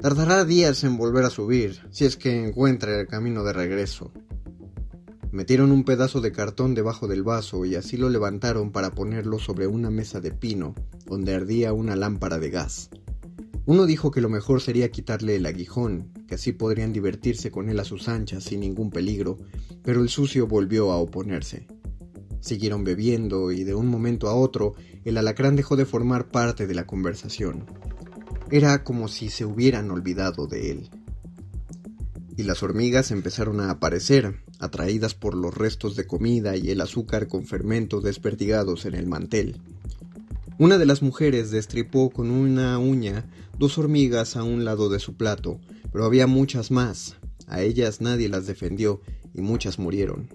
[0.00, 4.12] Tardará días en volver a subir, si es que encuentra el camino de regreso.
[5.32, 9.66] Metieron un pedazo de cartón debajo del vaso y así lo levantaron para ponerlo sobre
[9.66, 10.74] una mesa de pino,
[11.04, 12.90] donde ardía una lámpara de gas.
[13.66, 17.80] Uno dijo que lo mejor sería quitarle el aguijón, que así podrían divertirse con él
[17.80, 19.38] a sus anchas sin ningún peligro,
[19.82, 21.66] pero el sucio volvió a oponerse.
[22.40, 24.74] Siguieron bebiendo y de un momento a otro
[25.04, 27.66] el alacrán dejó de formar parte de la conversación.
[28.50, 30.90] Era como si se hubieran olvidado de él.
[32.36, 37.28] Y las hormigas empezaron a aparecer, atraídas por los restos de comida y el azúcar
[37.28, 39.60] con fermento desperdigados en el mantel.
[40.58, 43.26] Una de las mujeres destripó con una uña
[43.58, 45.60] dos hormigas a un lado de su plato,
[45.92, 47.16] pero había muchas más.
[47.46, 49.00] A ellas nadie las defendió
[49.34, 50.28] y muchas murieron.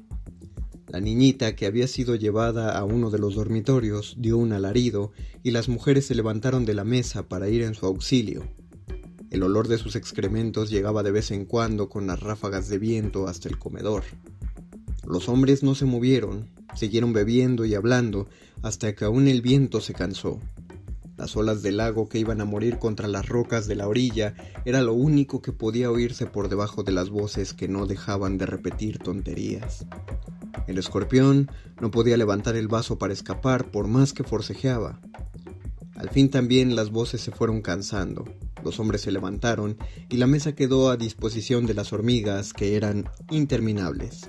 [0.91, 5.51] La niñita, que había sido llevada a uno de los dormitorios, dio un alarido y
[5.51, 8.43] las mujeres se levantaron de la mesa para ir en su auxilio.
[9.29, 13.29] El olor de sus excrementos llegaba de vez en cuando con las ráfagas de viento
[13.29, 14.03] hasta el comedor.
[15.07, 18.27] Los hombres no se movieron, siguieron bebiendo y hablando
[18.61, 20.41] hasta que aún el viento se cansó.
[21.21, 24.33] Las olas del lago que iban a morir contra las rocas de la orilla
[24.65, 28.47] era lo único que podía oírse por debajo de las voces que no dejaban de
[28.47, 29.85] repetir tonterías.
[30.65, 34.99] El escorpión no podía levantar el vaso para escapar por más que forcejeaba.
[35.95, 38.25] Al fin también las voces se fueron cansando.
[38.63, 39.77] Los hombres se levantaron
[40.09, 44.27] y la mesa quedó a disposición de las hormigas, que eran interminables.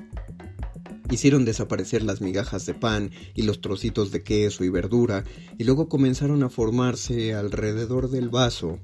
[1.12, 5.24] Hicieron desaparecer las migajas de pan y los trocitos de queso y verdura,
[5.58, 8.78] y luego comenzaron a formarse alrededor del vaso,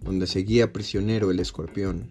[0.00, 2.10] donde seguía prisionero el escorpión.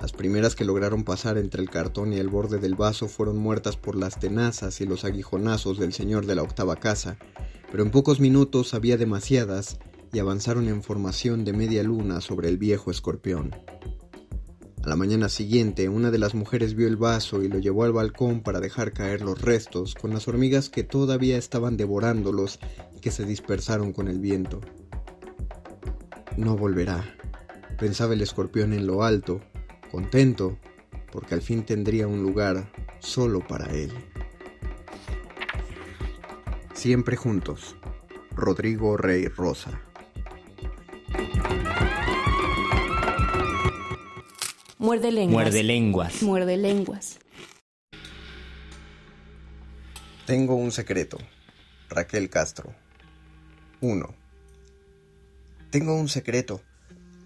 [0.00, 3.76] Las primeras que lograron pasar entre el cartón y el borde del vaso fueron muertas
[3.76, 7.18] por las tenazas y los aguijonazos del señor de la octava casa,
[7.72, 9.80] pero en pocos minutos había demasiadas
[10.12, 13.50] y avanzaron en formación de media luna sobre el viejo escorpión.
[14.84, 17.94] A la mañana siguiente, una de las mujeres vio el vaso y lo llevó al
[17.94, 22.58] balcón para dejar caer los restos, con las hormigas que todavía estaban devorándolos
[22.94, 24.60] y que se dispersaron con el viento.
[26.36, 27.02] No volverá,
[27.78, 29.40] pensaba el escorpión en lo alto,
[29.90, 30.58] contento,
[31.10, 33.90] porque al fin tendría un lugar solo para él.
[36.74, 37.74] Siempre juntos.
[38.36, 39.80] Rodrigo Rey Rosa.
[44.78, 45.44] Muerde lenguas.
[45.44, 46.22] Muerde lenguas.
[46.22, 47.18] Muerde lenguas.
[50.26, 51.18] Tengo un secreto.
[51.88, 52.74] Raquel Castro.
[53.80, 54.14] 1.
[55.70, 56.60] Tengo un secreto.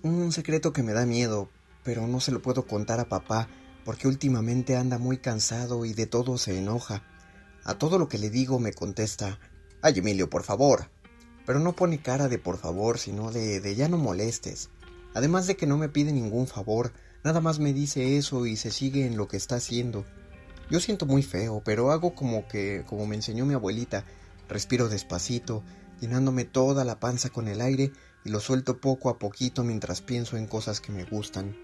[0.02, 1.48] Un secreto que me da miedo,
[1.84, 3.48] pero no se lo puedo contar a papá
[3.84, 7.02] porque últimamente anda muy cansado y de todo se enoja.
[7.64, 9.38] A todo lo que le digo me contesta,
[9.80, 10.90] ay Emilio, por favor.
[11.46, 14.68] Pero no pone cara de por favor, sino de, de ya no molestes.
[15.14, 16.92] Además de que no me pide ningún favor,
[17.24, 20.04] Nada más me dice eso y se sigue en lo que está haciendo.
[20.70, 24.04] Yo siento muy feo, pero hago como que, como me enseñó mi abuelita,
[24.48, 25.64] respiro despacito,
[26.00, 27.90] llenándome toda la panza con el aire
[28.24, 31.56] y lo suelto poco a poquito mientras pienso en cosas que me gustan.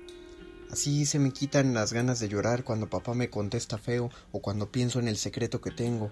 [0.71, 4.73] Así se me quitan las ganas de llorar cuando papá me contesta feo o cuando
[4.73, 6.11] pienso en el secreto que tengo.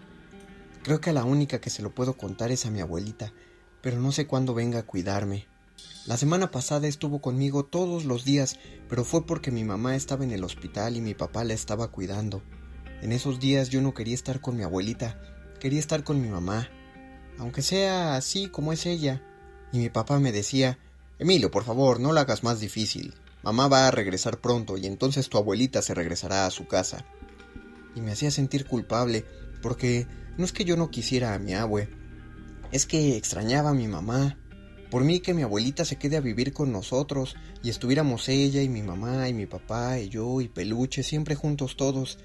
[0.84, 3.32] Creo que a la única que se lo puedo contar es a mi abuelita,
[3.80, 5.48] pero no sé cuándo venga a cuidarme.
[6.04, 10.32] La semana pasada estuvo conmigo todos los días, pero fue porque mi mamá estaba en
[10.32, 12.42] el hospital y mi papá la estaba cuidando.
[13.02, 15.22] En esos días yo no quería estar con mi abuelita,
[15.60, 16.68] quería estar con mi mamá,
[17.38, 19.22] aunque sea así como es ella.
[19.72, 20.76] Y mi papá me decía,
[21.20, 23.14] Emilio, por favor, no lo hagas más difícil.
[23.44, 27.04] Mamá va a regresar pronto y entonces tu abuelita se regresará a su casa.
[27.94, 29.24] Y me hacía sentir culpable,
[29.62, 31.88] porque no es que yo no quisiera a mi abue,
[32.72, 34.36] es que extrañaba a mi mamá
[34.92, 38.68] por mí que mi abuelita se quede a vivir con nosotros y estuviéramos ella y
[38.68, 42.18] mi mamá y mi papá y yo y Peluche siempre juntos todos.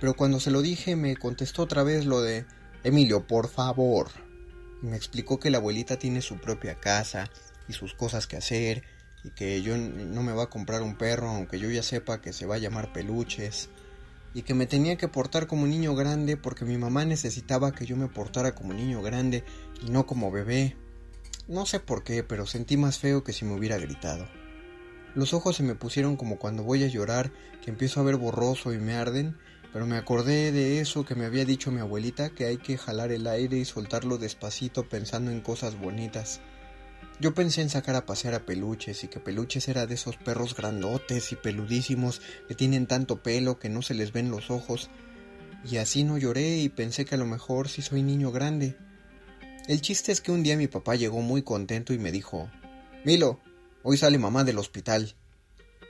[0.00, 2.46] Pero cuando se lo dije me contestó otra vez lo de
[2.82, 4.08] Emilio, por favor.
[4.82, 7.30] Y me explicó que la abuelita tiene su propia casa
[7.68, 8.82] y sus cosas que hacer
[9.22, 12.32] y que yo no me va a comprar un perro aunque yo ya sepa que
[12.32, 13.68] se va a llamar Peluches.
[14.34, 17.96] y que me tenía que portar como niño grande porque mi mamá necesitaba que yo
[17.96, 19.44] me portara como niño grande
[19.86, 20.76] y no como bebé.
[21.50, 24.28] No sé por qué, pero sentí más feo que si me hubiera gritado.
[25.16, 28.72] Los ojos se me pusieron como cuando voy a llorar, que empiezo a ver borroso
[28.72, 29.36] y me arden,
[29.72, 33.10] pero me acordé de eso que me había dicho mi abuelita, que hay que jalar
[33.10, 36.40] el aire y soltarlo despacito pensando en cosas bonitas.
[37.18, 40.54] Yo pensé en sacar a pasear a Peluches y que Peluches era de esos perros
[40.54, 44.88] grandotes y peludísimos que tienen tanto pelo que no se les ven los ojos.
[45.68, 48.76] Y así no lloré y pensé que a lo mejor sí soy niño grande.
[49.70, 52.50] El chiste es que un día mi papá llegó muy contento y me dijo,
[53.04, 53.38] Milo,
[53.84, 55.14] hoy sale mamá del hospital.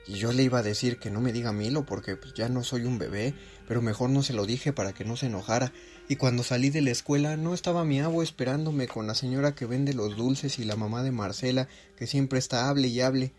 [0.05, 2.63] Y yo le iba a decir que no me diga Milo porque pues, ya no
[2.63, 3.33] soy un bebé,
[3.67, 5.73] pero mejor no se lo dije para que no se enojara.
[6.07, 9.65] Y cuando salí de la escuela no estaba mi abuelo esperándome con la señora que
[9.65, 11.67] vende los dulces y la mamá de Marcela,
[11.97, 13.33] que siempre está hable y hable.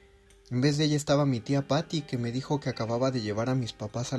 [0.52, 3.48] En vez de ella estaba mi tía Patty, que me dijo que acababa de llevar
[3.48, 4.10] a mis papás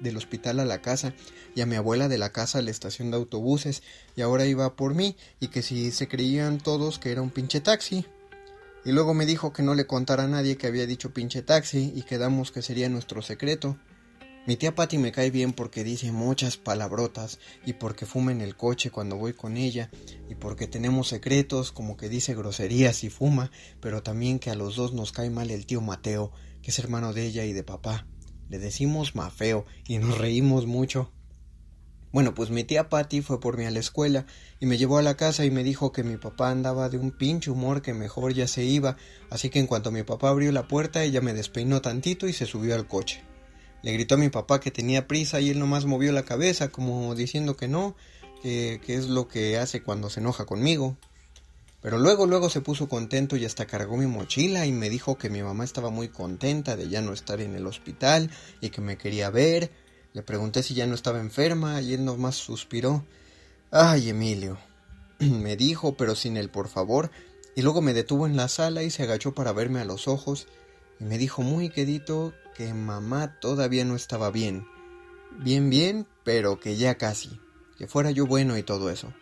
[0.00, 1.14] del hospital a la casa
[1.56, 3.82] y a mi abuela de la casa a la estación de autobuses,
[4.14, 7.60] y ahora iba por mí, y que si se creían todos que era un pinche
[7.60, 8.06] taxi.
[8.84, 11.92] Y luego me dijo que no le contara a nadie que había dicho pinche taxi
[11.92, 13.76] y quedamos que sería nuestro secreto.
[14.50, 18.56] Mi tía Patty me cae bien porque dice muchas palabrotas y porque fuma en el
[18.56, 19.92] coche cuando voy con ella
[20.28, 24.74] y porque tenemos secretos como que dice groserías y fuma, pero también que a los
[24.74, 26.32] dos nos cae mal el tío Mateo,
[26.62, 28.08] que es hermano de ella y de papá.
[28.48, 31.12] Le decimos mafeo y nos reímos mucho.
[32.10, 34.26] Bueno, pues mi tía Patty fue por mí a la escuela
[34.58, 37.12] y me llevó a la casa y me dijo que mi papá andaba de un
[37.12, 38.96] pinche humor que mejor ya se iba,
[39.30, 42.46] así que en cuanto mi papá abrió la puerta ella me despeinó tantito y se
[42.46, 43.29] subió al coche.
[43.82, 47.14] Le gritó a mi papá que tenía prisa y él nomás movió la cabeza como
[47.14, 47.96] diciendo que no,
[48.42, 50.96] que, es lo que hace cuando se enoja conmigo.
[51.82, 55.30] Pero luego, luego se puso contento y hasta cargó mi mochila y me dijo que
[55.30, 58.98] mi mamá estaba muy contenta de ya no estar en el hospital y que me
[58.98, 59.70] quería ver
[60.12, 63.04] le pregunté si ya no estaba enferma y él nomás suspiró.
[63.70, 64.58] Ay, Emilio,
[65.18, 67.10] me dijo, pero sin el por favor,
[67.54, 70.48] y luego me detuvo en la sala y se agachó para verme a los ojos
[71.00, 74.66] y me dijo muy quedito que mamá todavía no estaba bien.
[75.38, 77.40] Bien, bien, pero que ya casi,
[77.78, 79.12] que fuera yo bueno y todo eso.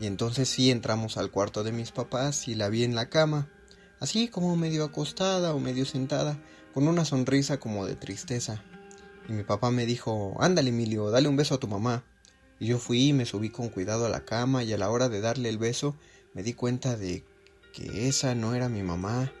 [0.00, 3.48] Y entonces sí entramos al cuarto de mis papás y la vi en la cama,
[4.00, 6.42] así como medio acostada o medio sentada,
[6.74, 8.64] con una sonrisa como de tristeza.
[9.28, 12.04] Y mi papá me dijo, ándale Emilio, dale un beso a tu mamá.
[12.58, 15.08] Y yo fui y me subí con cuidado a la cama y a la hora
[15.08, 15.96] de darle el beso
[16.34, 17.24] me di cuenta de
[17.72, 19.32] que esa no era mi mamá.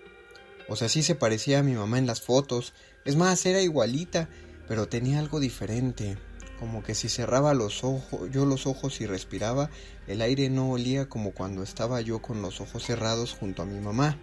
[0.68, 2.72] O sea, sí se parecía a mi mamá en las fotos.
[3.04, 4.28] Es más, era igualita,
[4.68, 6.16] pero tenía algo diferente.
[6.58, 9.70] Como que si cerraba los ojos, yo los ojos y respiraba,
[10.06, 13.80] el aire no olía como cuando estaba yo con los ojos cerrados junto a mi
[13.80, 14.18] mamá.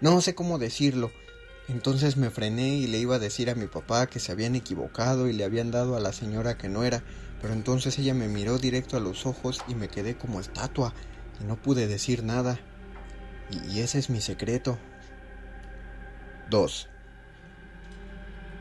[0.00, 1.10] No sé cómo decirlo,
[1.68, 5.28] entonces me frené y le iba a decir a mi papá que se habían equivocado
[5.28, 7.02] y le habían dado a la señora que no era,
[7.42, 10.94] pero entonces ella me miró directo a los ojos y me quedé como estatua
[11.40, 12.58] y no pude decir nada.
[13.50, 14.78] Y, ese es mi secreto.
[16.50, 16.88] 2.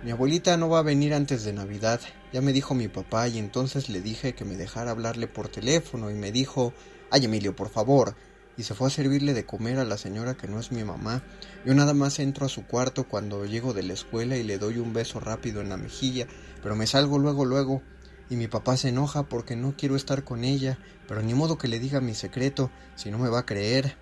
[0.03, 1.99] Mi abuelita no va a venir antes de Navidad,
[2.31, 6.11] ya me dijo mi papá y entonces le dije que me dejara hablarle por teléfono
[6.11, 6.73] y me dijo,
[7.09, 8.15] ay Emilio, por favor,
[8.57, 11.23] y se fue a servirle de comer a la señora que no es mi mamá.
[11.65, 14.77] Yo nada más entro a su cuarto cuando llego de la escuela y le doy
[14.77, 16.27] un beso rápido en la mejilla,
[16.61, 17.81] pero me salgo luego luego
[18.29, 20.77] y mi papá se enoja porque no quiero estar con ella,
[21.07, 23.95] pero ni modo que le diga mi secreto, si no me va a creer.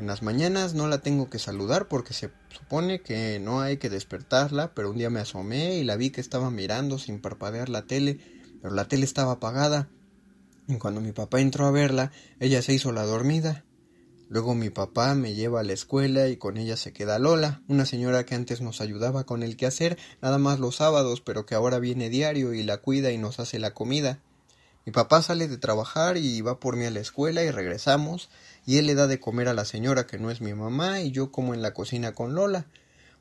[0.00, 3.90] En las mañanas no la tengo que saludar porque se supone que no hay que
[3.90, 7.82] despertarla, pero un día me asomé y la vi que estaba mirando sin parpadear la
[7.82, 8.18] tele,
[8.62, 9.90] pero la tele estaba apagada.
[10.68, 13.66] Y cuando mi papá entró a verla, ella se hizo la dormida.
[14.30, 17.84] Luego mi papá me lleva a la escuela y con ella se queda Lola, una
[17.84, 21.78] señora que antes nos ayudaba con el quehacer, nada más los sábados, pero que ahora
[21.78, 24.22] viene diario y la cuida y nos hace la comida.
[24.86, 28.30] Mi papá sale de trabajar y va por mí a la escuela y regresamos,
[28.70, 31.10] y él le da de comer a la señora que no es mi mamá y
[31.10, 32.68] yo como en la cocina con Lola.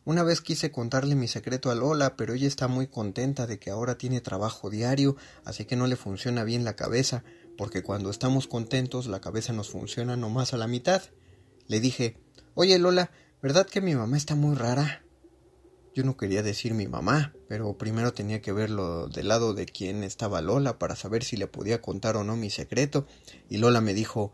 [0.05, 3.71] Una vez quise contarle mi secreto a Lola, pero ella está muy contenta de que
[3.71, 7.23] ahora tiene trabajo diario, así que no le funciona bien la cabeza,
[7.57, 11.01] porque cuando estamos contentos la cabeza nos funciona nomás a la mitad.
[11.65, 12.17] Le dije,
[12.53, 13.09] oye Lola,
[13.41, 15.01] ¿verdad que mi mamá está muy rara?
[15.95, 20.03] Yo no quería decir mi mamá, pero primero tenía que verlo del lado de quién
[20.03, 23.07] estaba Lola para saber si le podía contar o no mi secreto,
[23.49, 24.31] y Lola me dijo,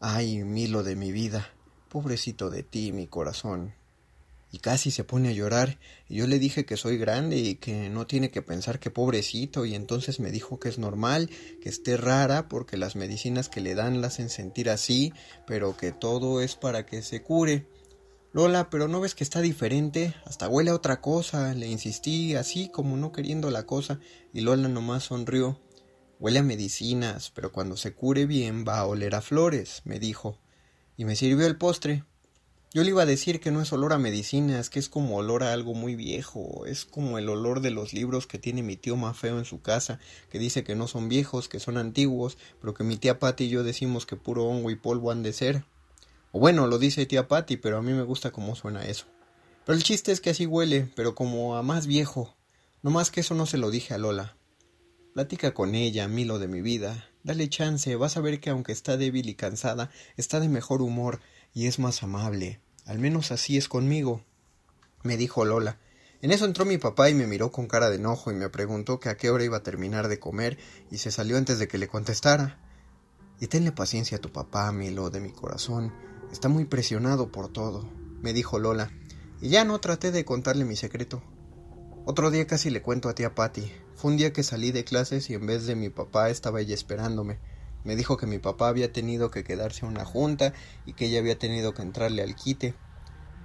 [0.00, 1.50] ay, Milo de mi vida,
[1.88, 3.74] pobrecito de ti, mi corazón,
[4.52, 5.78] y casi se pone a llorar.
[6.08, 9.66] Y yo le dije que soy grande y que no tiene que pensar que pobrecito.
[9.66, 11.28] Y entonces me dijo que es normal,
[11.60, 15.12] que esté rara porque las medicinas que le dan la hacen sentir así,
[15.46, 17.66] pero que todo es para que se cure.
[18.32, 22.68] Lola, pero no ves que está diferente, hasta huele a otra cosa, le insistí, así
[22.68, 23.98] como no queriendo la cosa,
[24.34, 25.58] y Lola nomás sonrió.
[26.18, 30.38] Huele a medicinas, pero cuando se cure bien va a oler a flores, me dijo,
[30.96, 32.04] y me sirvió el postre.
[32.72, 35.42] Yo le iba a decir que no es olor a medicinas, que es como olor
[35.42, 38.96] a algo muy viejo, es como el olor de los libros que tiene mi tío
[38.96, 39.98] más feo en su casa,
[40.30, 43.48] que dice que no son viejos, que son antiguos, pero que mi tía Patti y
[43.50, 45.64] yo decimos que puro hongo y polvo han de ser.
[46.32, 49.04] O bueno, lo dice tía Patty, pero a mí me gusta cómo suena eso.
[49.66, 52.34] Pero el chiste es que así huele, pero como a más viejo.
[52.82, 54.36] No más que eso no se lo dije a Lola.
[55.16, 57.08] Platica con ella, Milo de mi vida.
[57.24, 61.20] Dale chance, vas a ver que aunque está débil y cansada, está de mejor humor
[61.54, 62.60] y es más amable.
[62.84, 64.22] Al menos así es conmigo.
[65.04, 65.78] Me dijo Lola.
[66.20, 69.00] En eso entró mi papá y me miró con cara de enojo y me preguntó
[69.00, 70.58] que a qué hora iba a terminar de comer
[70.90, 72.58] y se salió antes de que le contestara.
[73.40, 75.94] Y tenle paciencia a tu papá, Milo, de mi corazón.
[76.30, 77.88] Está muy presionado por todo,
[78.20, 78.92] me dijo Lola,
[79.40, 81.22] y ya no traté de contarle mi secreto.
[82.04, 83.72] Otro día casi le cuento a tía Patty.
[83.96, 86.74] Fue un día que salí de clases y en vez de mi papá estaba ella
[86.74, 87.38] esperándome.
[87.82, 90.52] Me dijo que mi papá había tenido que quedarse a una junta
[90.84, 92.74] y que ella había tenido que entrarle al quite.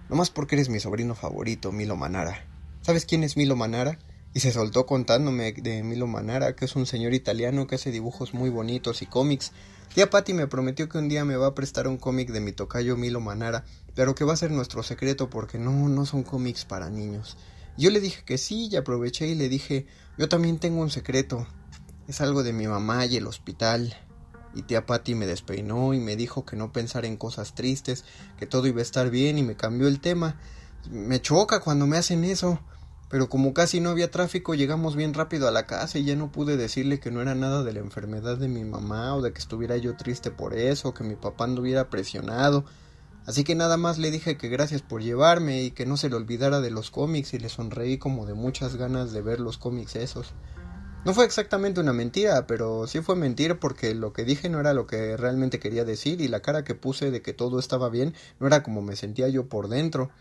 [0.10, 2.46] No más porque eres mi sobrino favorito, Milo Manara.
[2.82, 3.98] ¿Sabes quién es Milo Manara?
[4.34, 8.34] Y se soltó contándome de Milo Manara, que es un señor italiano que hace dibujos
[8.34, 9.54] muy bonitos y cómics,
[9.94, 12.54] Tía Patty me prometió que un día me va a prestar un cómic de mi
[12.54, 16.64] tocayo Milo Manara, pero que va a ser nuestro secreto porque no, no son cómics
[16.64, 17.36] para niños.
[17.78, 19.88] Yo le dije que sí y aproveché y le dije,
[20.22, 21.48] yo también tengo un secreto.
[22.08, 23.98] Es algo de mi mamá y el hospital.
[24.54, 28.06] Y tía Patty me despeinó y me dijo que no pensara en cosas tristes,
[28.38, 30.40] que todo iba a estar bien y me cambió el tema.
[30.92, 32.60] Me choca cuando me hacen eso
[33.12, 36.32] pero como casi no había tráfico llegamos bien rápido a la casa y ya no
[36.32, 39.40] pude decirle que no era nada de la enfermedad de mi mamá o de que
[39.40, 42.64] estuviera yo triste por eso o que mi papá anduviera presionado.
[43.26, 46.16] Así que nada más le dije que gracias por llevarme y que no se le
[46.16, 49.96] olvidara de los cómics y le sonreí como de muchas ganas de ver los cómics
[49.96, 50.34] esos.
[51.06, 54.74] No fue exactamente una mentira, pero sí fue mentir porque lo que dije no era
[54.74, 58.14] lo que realmente quería decir y la cara que puse de que todo estaba bien
[58.40, 60.12] no era como me sentía yo por dentro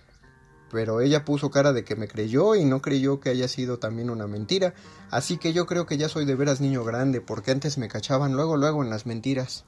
[0.70, 4.08] pero ella puso cara de que me creyó y no creyó que haya sido también
[4.08, 4.74] una mentira,
[5.10, 8.34] así que yo creo que ya soy de veras niño grande, porque antes me cachaban
[8.34, 9.64] luego luego en las mentiras.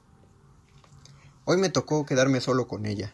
[1.45, 3.13] Hoy me tocó quedarme solo con ella.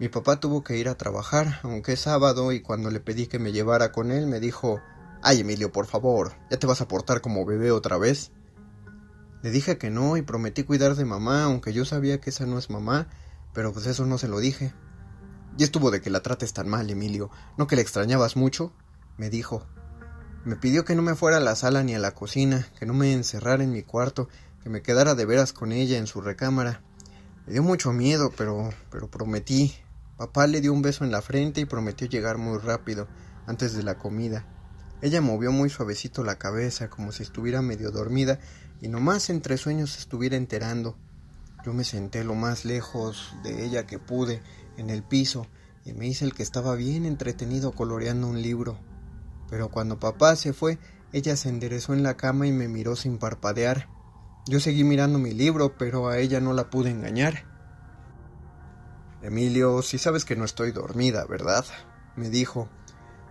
[0.00, 3.38] Mi papá tuvo que ir a trabajar, aunque es sábado, y cuando le pedí que
[3.38, 4.80] me llevara con él, me dijo
[5.22, 8.32] Ay, Emilio, por favor, ¿ya te vas a portar como bebé otra vez?
[9.42, 12.58] Le dije que no y prometí cuidar de mamá, aunque yo sabía que esa no
[12.58, 13.08] es mamá,
[13.52, 14.72] pero pues eso no se lo dije.
[15.58, 17.30] Y estuvo de que la trates tan mal, Emilio.
[17.58, 18.72] ¿No que le extrañabas mucho?
[19.18, 19.66] me dijo.
[20.46, 22.94] Me pidió que no me fuera a la sala ni a la cocina, que no
[22.94, 24.30] me encerrara en mi cuarto,
[24.62, 26.80] que me quedara de veras con ella en su recámara.
[27.46, 29.74] Me dio mucho miedo, pero pero prometí.
[30.20, 33.08] Papá le dio un beso en la frente y prometió llegar muy rápido,
[33.46, 34.44] antes de la comida.
[35.00, 38.38] Ella movió muy suavecito la cabeza, como si estuviera medio dormida,
[38.82, 40.98] y nomás entre sueños estuviera enterando.
[41.64, 44.42] Yo me senté lo más lejos de ella que pude,
[44.76, 45.46] en el piso
[45.86, 48.78] y me hice el que estaba bien entretenido coloreando un libro.
[49.48, 50.78] Pero cuando papá se fue,
[51.14, 53.88] ella se enderezó en la cama y me miró sin parpadear.
[54.46, 57.49] Yo seguí mirando mi libro, pero a ella no la pude engañar.
[59.22, 61.64] Emilio, si sabes que no estoy dormida, ¿verdad?
[62.16, 62.68] me dijo.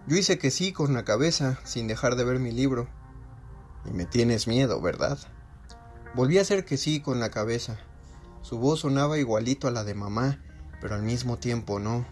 [0.08, 2.88] Yo hice que sí con la cabeza, sin dejar de ver mi libro.
[3.86, 5.20] Y me tienes miedo, ¿verdad?
[6.16, 7.78] Volví a hacer que sí con la cabeza.
[8.42, 10.44] Su voz sonaba igualito a la de mamá,
[10.82, 12.06] pero al mismo tiempo no.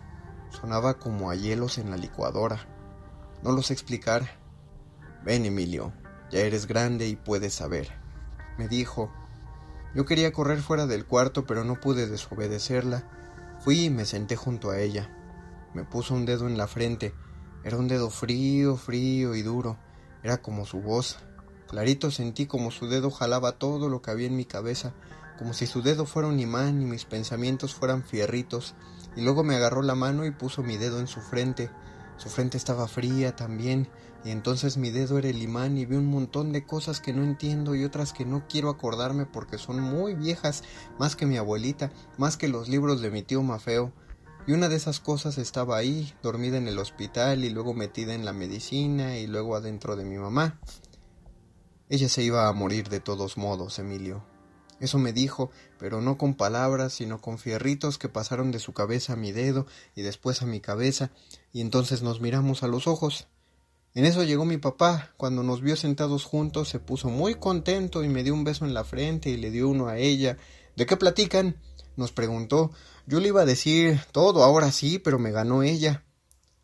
[0.49, 2.67] Sonaba como a hielos en la licuadora.
[3.43, 4.39] No lo sé explicar.
[5.23, 5.93] Ven, Emilio,
[6.31, 7.91] ya eres grande y puedes saber.
[8.57, 9.11] Me dijo.
[9.95, 13.16] Yo quería correr fuera del cuarto, pero no pude desobedecerla.
[13.67, 15.09] Fui y me senté junto a ella.
[15.73, 17.13] Me puso un dedo en la frente.
[17.65, 19.77] Era un dedo frío, frío y duro.
[20.23, 21.17] Era como su voz.
[21.67, 24.93] Clarito sentí como su dedo jalaba todo lo que había en mi cabeza
[25.37, 28.75] como si su dedo fuera un imán y mis pensamientos fueran fierritos,
[29.15, 31.69] y luego me agarró la mano y puso mi dedo en su frente.
[32.17, 33.87] Su frente estaba fría también,
[34.27, 37.23] y entonces mi dedo era el imán y vi un montón de cosas que no
[37.23, 40.65] entiendo y otras que no quiero acordarme porque son muy viejas,
[40.99, 43.93] más que mi abuelita, más que los libros de mi tío Mafeo.
[44.45, 48.25] Y una de esas cosas estaba ahí, dormida en el hospital y luego metida en
[48.25, 50.59] la medicina y luego adentro de mi mamá.
[51.87, 54.25] Ella se iba a morir de todos modos, Emilio.
[54.81, 59.13] Eso me dijo, pero no con palabras, sino con fierritos que pasaron de su cabeza
[59.13, 61.11] a mi dedo y después a mi cabeza,
[61.53, 63.29] y entonces nos miramos a los ojos.
[63.97, 65.09] En eso llegó mi papá.
[65.17, 68.75] Cuando nos vio sentados juntos se puso muy contento y me dio un beso en
[68.75, 70.37] la frente y le dio uno a ella.
[70.75, 71.59] ¿De qué platican?
[71.95, 72.69] Nos preguntó.
[73.07, 76.05] Yo le iba a decir todo, ahora sí, pero me ganó ella.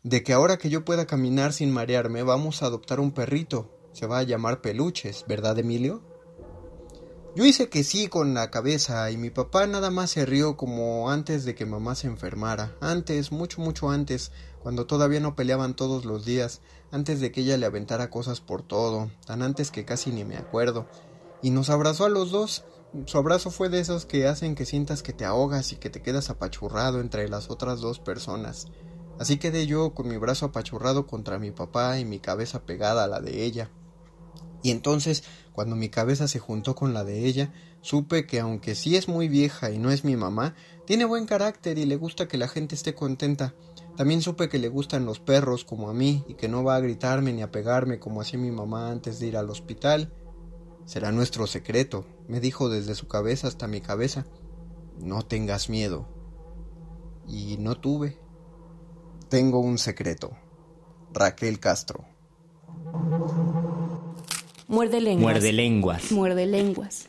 [0.04, 3.80] De que ahora que yo pueda caminar sin marearme, vamos a adoptar un perrito.
[3.92, 6.04] Se va a llamar Peluches, ¿verdad, Emilio?
[7.36, 11.10] Yo hice que sí con la cabeza y mi papá nada más se rió como
[11.10, 12.76] antes de que mamá se enfermara.
[12.80, 14.30] Antes, mucho, mucho antes,
[14.62, 16.60] cuando todavía no peleaban todos los días,
[16.94, 20.36] antes de que ella le aventara cosas por todo, tan antes que casi ni me
[20.36, 20.86] acuerdo.
[21.42, 22.64] Y nos abrazó a los dos.
[23.06, 26.02] Su abrazo fue de esos que hacen que sientas que te ahogas y que te
[26.02, 28.68] quedas apachurrado entre las otras dos personas.
[29.18, 33.08] Así quedé yo con mi brazo apachurrado contra mi papá y mi cabeza pegada a
[33.08, 33.70] la de ella.
[34.62, 38.94] Y entonces, cuando mi cabeza se juntó con la de ella, supe que aunque sí
[38.94, 40.54] es muy vieja y no es mi mamá,
[40.86, 43.52] tiene buen carácter y le gusta que la gente esté contenta.
[43.96, 46.80] También supe que le gustan los perros como a mí y que no va a
[46.80, 50.12] gritarme ni a pegarme como hacía mi mamá antes de ir al hospital.
[50.84, 54.26] Será nuestro secreto, me dijo desde su cabeza hasta mi cabeza.
[54.98, 56.08] No tengas miedo.
[57.26, 58.18] Y no tuve.
[59.28, 60.32] Tengo un secreto.
[61.12, 62.04] Raquel Castro.
[64.66, 65.22] Muerde lenguas.
[65.22, 66.12] Muerde lenguas.
[66.12, 67.08] Muerde lenguas.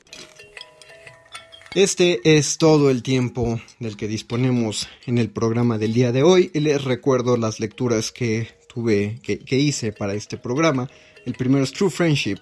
[1.75, 6.49] Este es todo el tiempo del que disponemos en el programa del día de hoy.
[6.53, 10.89] Les recuerdo las lecturas que tuve, que, hice para este programa.
[11.25, 12.37] El primero es True Friendship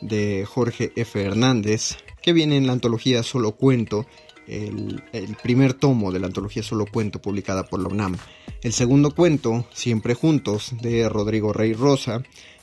[0.00, 1.22] de Jorge F.
[1.22, 4.06] Hernández, que viene en la antología Solo Cuento,
[4.46, 8.16] el, el, primer tomo de la antología Solo Cuento publicada por la UNAM.
[8.62, 12.22] El segundo cuento, Siempre Juntos, de Rodrigo Rey Rosa,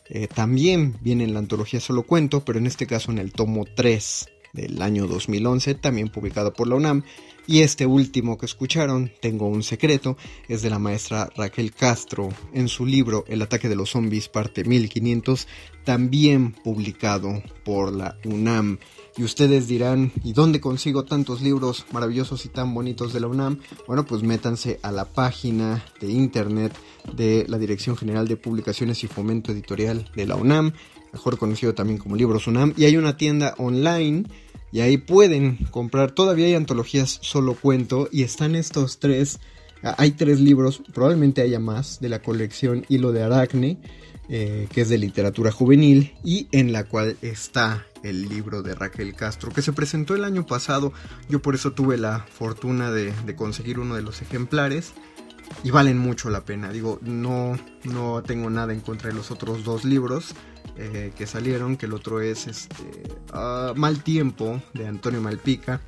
[0.09, 3.65] eh, también viene en la antología Solo Cuento, pero en este caso en el tomo
[3.75, 4.25] 3
[4.55, 7.03] del año 2011, también publicado por la UNAM.
[7.47, 12.67] Y este último que escucharon, Tengo un secreto, es de la maestra Raquel Castro en
[12.67, 15.47] su libro El ataque de los zombies, parte 1500,
[15.83, 18.79] también publicado por la UNAM.
[19.17, 23.59] Y ustedes dirán, ¿y dónde consigo tantos libros maravillosos y tan bonitos de la UNAM?
[23.87, 26.75] Bueno, pues métanse a la página de internet
[27.13, 30.73] de la Dirección General de Publicaciones y Fomento Editorial de la UNAM,
[31.13, 34.25] mejor conocido también como Libros UNAM, y hay una tienda online
[34.75, 39.39] y ahí pueden comprar, todavía hay antologías solo cuento y están estos tres,
[39.81, 43.77] hay tres libros, probablemente haya más, de la colección Hilo de Aracne,
[44.27, 49.15] eh, que es de literatura juvenil y en la cual está el libro de Raquel
[49.15, 50.91] Castro que se presentó el año pasado.
[51.29, 54.91] Yo por eso tuve la fortuna de, de conseguir uno de los ejemplares
[55.63, 56.69] y valen mucho la pena.
[56.73, 60.35] Digo, no, no tengo nada en contra de los otros dos libros
[60.77, 62.83] eh, que salieron, que el otro es este,
[63.33, 65.81] uh, Mal Tiempo de Antonio Malpica.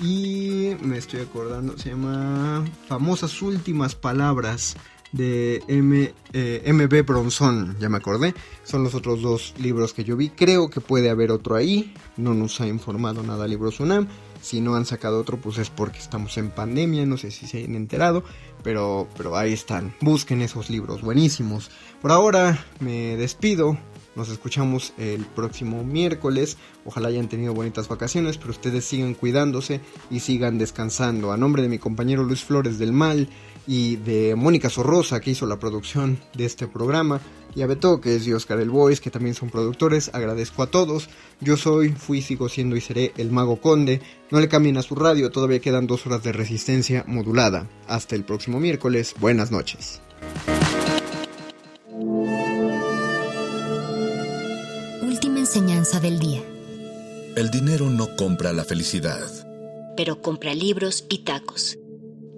[0.00, 4.76] Y me estoy acordando, se llama Famosas Últimas Palabras
[5.12, 8.34] de M, eh, MB Bronson, ya me acordé.
[8.64, 10.30] Son los otros dos libros que yo vi.
[10.30, 11.92] Creo que puede haber otro ahí.
[12.16, 14.08] No nos ha informado nada Libros UNAM.
[14.40, 17.04] Si no han sacado otro, pues es porque estamos en pandemia.
[17.04, 18.24] No sé si se han enterado.
[18.62, 19.94] Pero, pero ahí están.
[20.00, 21.70] Busquen esos libros buenísimos.
[22.00, 23.78] Por ahora me despido.
[24.16, 26.56] Nos escuchamos el próximo miércoles.
[26.84, 29.80] Ojalá hayan tenido bonitas vacaciones, pero ustedes sigan cuidándose
[30.10, 31.32] y sigan descansando.
[31.32, 33.28] A nombre de mi compañero Luis Flores del Mal
[33.66, 37.20] y de Mónica Sorrosa, que hizo la producción de este programa,
[37.54, 41.08] y a Betoques y Oscar El Boys, que también son productores, agradezco a todos.
[41.40, 44.00] Yo soy, fui, sigo siendo y seré el Mago Conde.
[44.30, 47.68] No le cambien a su radio, todavía quedan dos horas de resistencia modulada.
[47.88, 50.00] Hasta el próximo miércoles, buenas noches.
[55.50, 56.40] Enseñanza del día.
[57.34, 59.28] El dinero no compra la felicidad.
[59.96, 61.76] Pero compra libros y tacos.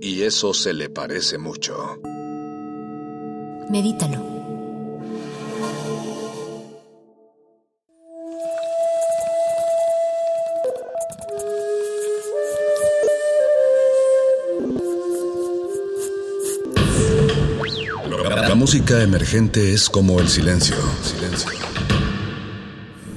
[0.01, 2.01] Y eso se le parece mucho.
[3.69, 4.33] Medítalo.
[18.49, 20.77] La música emergente es como el silencio.
[21.03, 21.62] Silencio.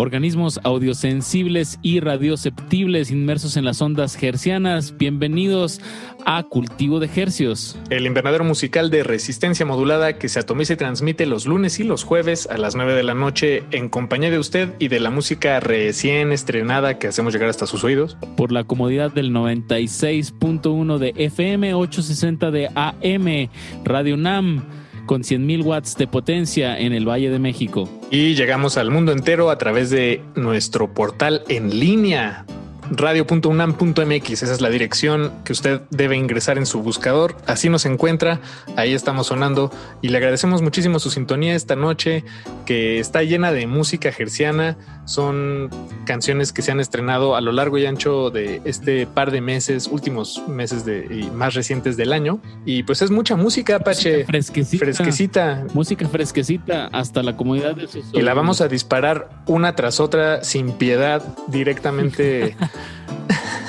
[0.00, 4.96] Organismos audiosensibles y radioceptibles inmersos en las ondas hercianas.
[4.96, 5.80] Bienvenidos
[6.24, 7.78] a Cultivo de Hercios.
[7.90, 12.04] El invernadero musical de resistencia modulada que se atomiza y transmite los lunes y los
[12.04, 15.60] jueves a las 9 de la noche en compañía de usted y de la música
[15.60, 18.16] recién estrenada que hacemos llegar hasta sus oídos.
[18.36, 23.50] Por la comodidad del 96.1 de FM, 860 de AM,
[23.84, 24.79] Radio NAM
[25.10, 27.88] con 100.000 watts de potencia en el Valle de México.
[28.12, 32.46] Y llegamos al mundo entero a través de nuestro portal en línea
[32.90, 34.30] radio.unam.mx.
[34.30, 37.36] Esa es la dirección que usted debe ingresar en su buscador.
[37.46, 38.40] Así nos encuentra.
[38.76, 39.70] Ahí estamos sonando
[40.02, 42.24] y le agradecemos muchísimo su sintonía esta noche
[42.66, 44.76] que está llena de música gerciana.
[45.04, 45.70] Son
[46.04, 49.88] canciones que se han estrenado a lo largo y ancho de este par de meses,
[49.90, 52.40] últimos meses de, y más recientes del año.
[52.64, 54.24] Y pues es mucha música, Apache.
[54.24, 54.84] fresquecita.
[54.84, 55.66] Fresquecita.
[55.74, 60.42] Música fresquecita hasta la comodidad de sus Y la vamos a disparar una tras otra
[60.44, 62.56] sin piedad directamente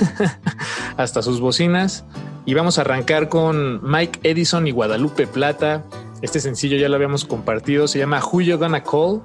[0.97, 2.05] hasta sus bocinas.
[2.45, 5.83] Y vamos a arrancar con Mike Edison y Guadalupe Plata.
[6.21, 9.21] Este sencillo ya lo habíamos compartido, se llama Who You Gonna Call.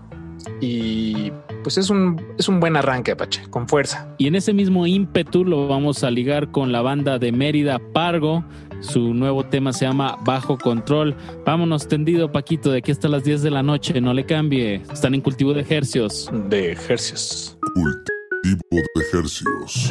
[0.61, 1.33] Y
[1.63, 4.09] pues es un, es un buen arranque, Apache, con fuerza.
[4.19, 8.45] Y en ese mismo ímpetu lo vamos a ligar con la banda de Mérida Pargo.
[8.81, 11.17] Su nuevo tema se llama Bajo Control.
[11.45, 14.01] Vámonos tendido, Paquito, de aquí hasta las 10 de la noche.
[14.01, 14.83] No le cambie.
[14.93, 16.31] Están en cultivo de ejercios.
[16.49, 17.59] De ejercios.
[17.75, 18.16] Cultivo
[18.55, 19.91] de ejercios.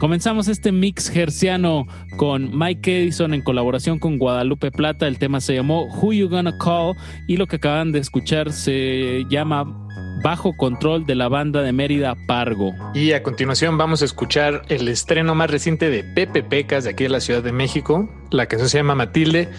[0.00, 1.86] Comenzamos este mix gerciano
[2.16, 5.06] con Mike Edison en colaboración con Guadalupe Plata.
[5.06, 6.94] El tema se llamó Who You Gonna Call
[7.28, 9.66] y lo que acaban de escuchar se llama
[10.22, 12.74] Bajo Control de la banda de Mérida Pargo.
[12.94, 17.04] Y a continuación vamos a escuchar el estreno más reciente de Pepe Pecas de aquí
[17.04, 18.08] de la Ciudad de México.
[18.30, 19.50] La canción se llama Matilde.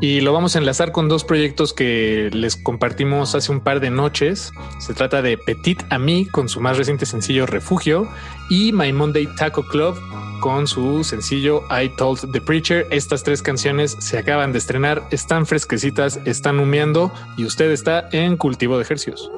[0.00, 3.90] Y lo vamos a enlazar con dos proyectos que les compartimos hace un par de
[3.90, 4.52] noches.
[4.78, 8.08] Se trata de Petit Ami con su más reciente sencillo Refugio
[8.48, 9.96] y My Monday Taco Club
[10.40, 12.86] con su sencillo I Told the Preacher.
[12.90, 18.36] Estas tres canciones se acaban de estrenar, están fresquecitas, están humeando y usted está en
[18.36, 19.30] cultivo de ejercicios.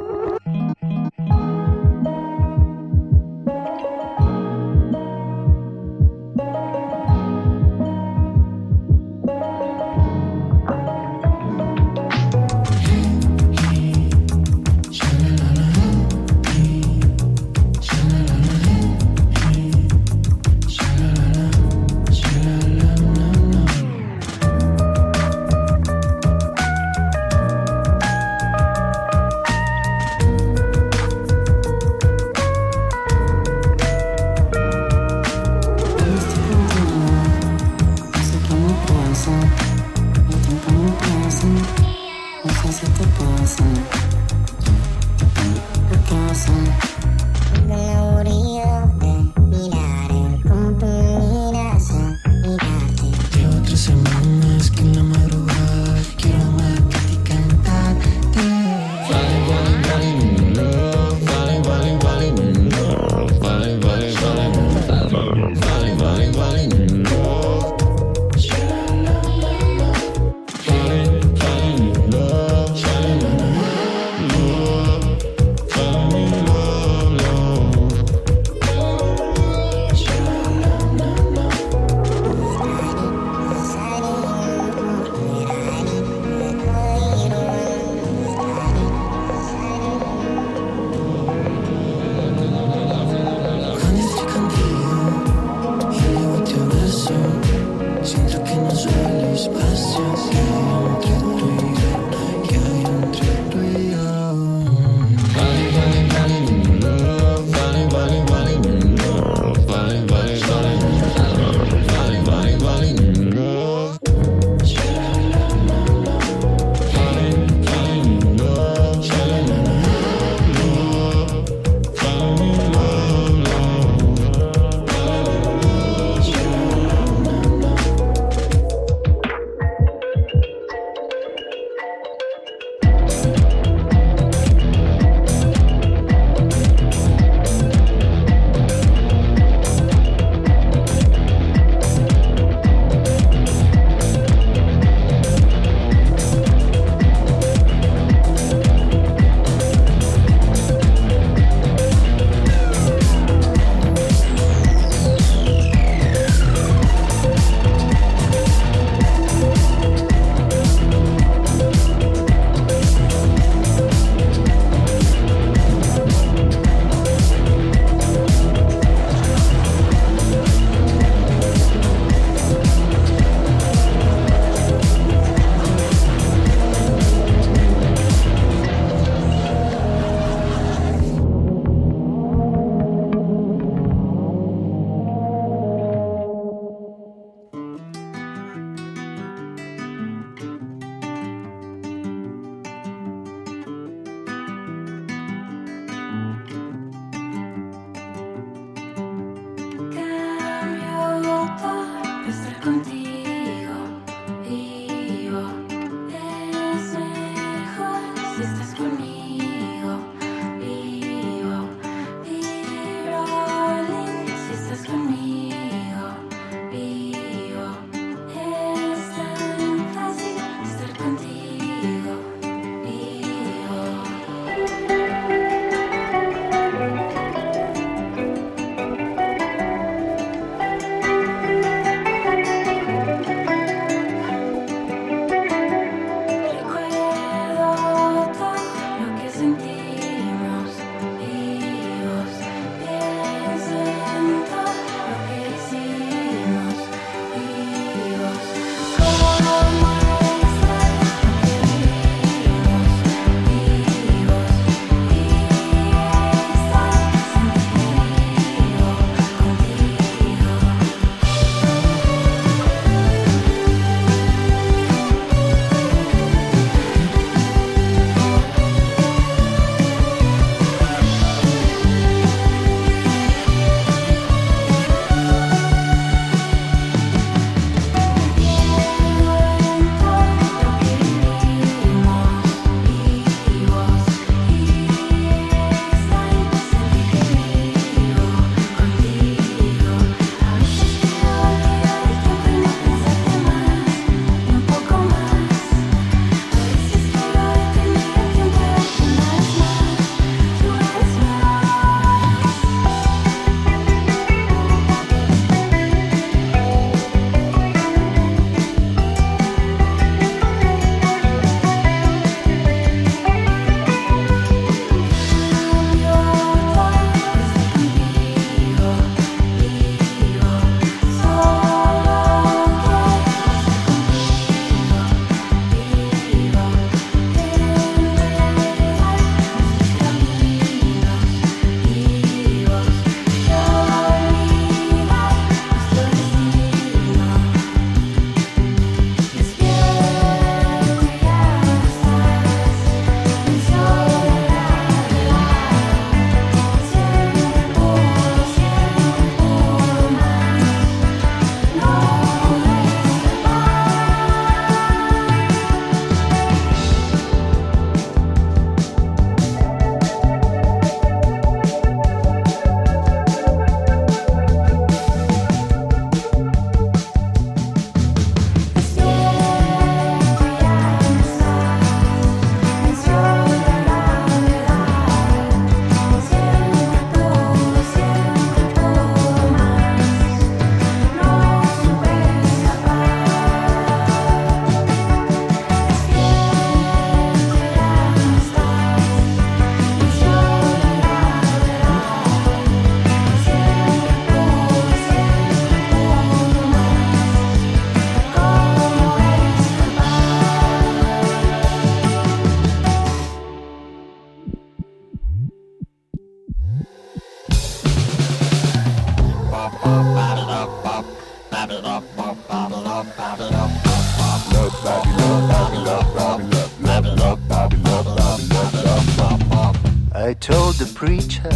[420.12, 421.51] I told the preacher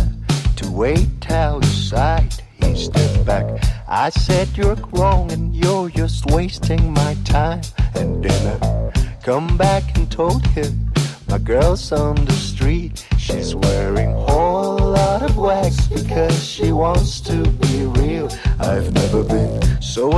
[0.56, 2.34] to wait outside.
[2.56, 3.46] He stepped back.
[3.86, 7.62] I said, You're wrong and you're just wasting my time.
[7.94, 8.92] And then I
[9.22, 10.92] come back and told him,
[11.28, 12.83] My girl's on the street.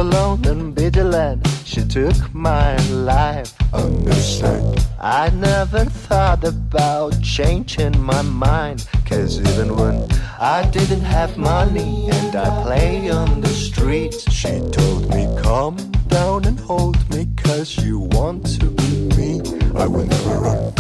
[0.01, 1.47] Alone and vigilant.
[1.64, 3.52] She took my life.
[3.73, 4.86] Understand?
[5.01, 8.86] I never thought about changing my mind.
[9.06, 10.06] Cause even when
[10.39, 15.77] I didn't have money and I play on the streets, she told me, Come
[16.09, 19.40] down and hold me, cause you want to be me.
[19.74, 20.76] I will never run.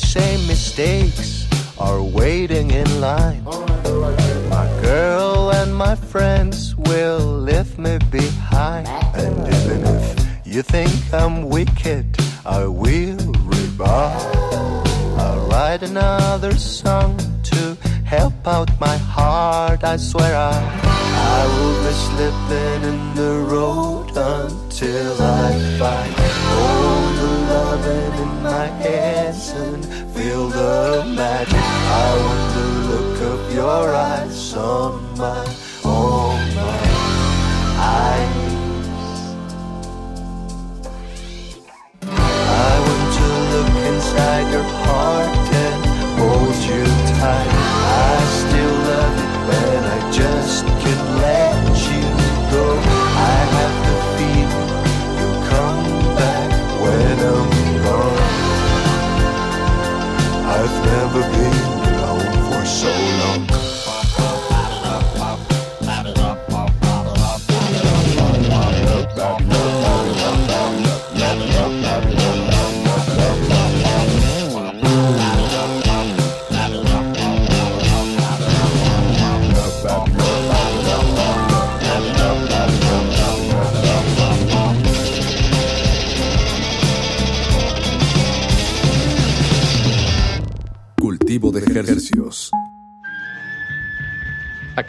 [0.00, 1.46] Same mistakes
[1.78, 3.44] are waiting in line.
[4.48, 8.88] My girl and my friends will leave me behind.
[9.14, 12.06] And even if you think I'm wicked,
[12.44, 13.22] I will
[13.52, 14.88] rebound.
[15.20, 19.84] I'll write another song to help out my heart.
[19.84, 20.58] I swear I,
[21.38, 26.19] I will be slipping in the road until I find
[30.70, 31.66] the magic.
[32.02, 34.99] I want the look of your eyes on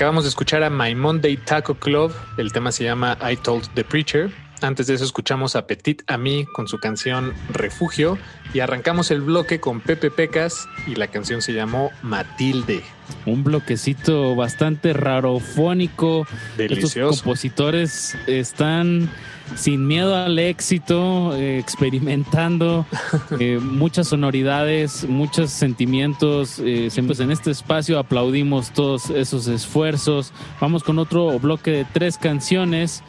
[0.02, 2.12] Acabamos de escuchar a My Monday Taco Club.
[2.36, 4.32] El tema se llama I Told the Preacher.
[4.60, 8.18] Antes de eso escuchamos a Petit Ami con su canción Refugio
[8.52, 12.82] y arrancamos el bloque con Pepe Pecas y la canción se llamó Matilde.
[13.28, 16.26] Un bloquecito bastante rarofónico.
[16.58, 17.00] Delicioso.
[17.00, 19.08] Estos compositores están
[19.56, 22.86] sin miedo al éxito, eh, experimentando
[23.40, 26.60] eh, muchas sonoridades, muchos sentimientos.
[26.60, 30.34] Eh, siempre en este espacio aplaudimos todos esos esfuerzos.
[30.60, 33.04] Vamos con otro bloque de tres canciones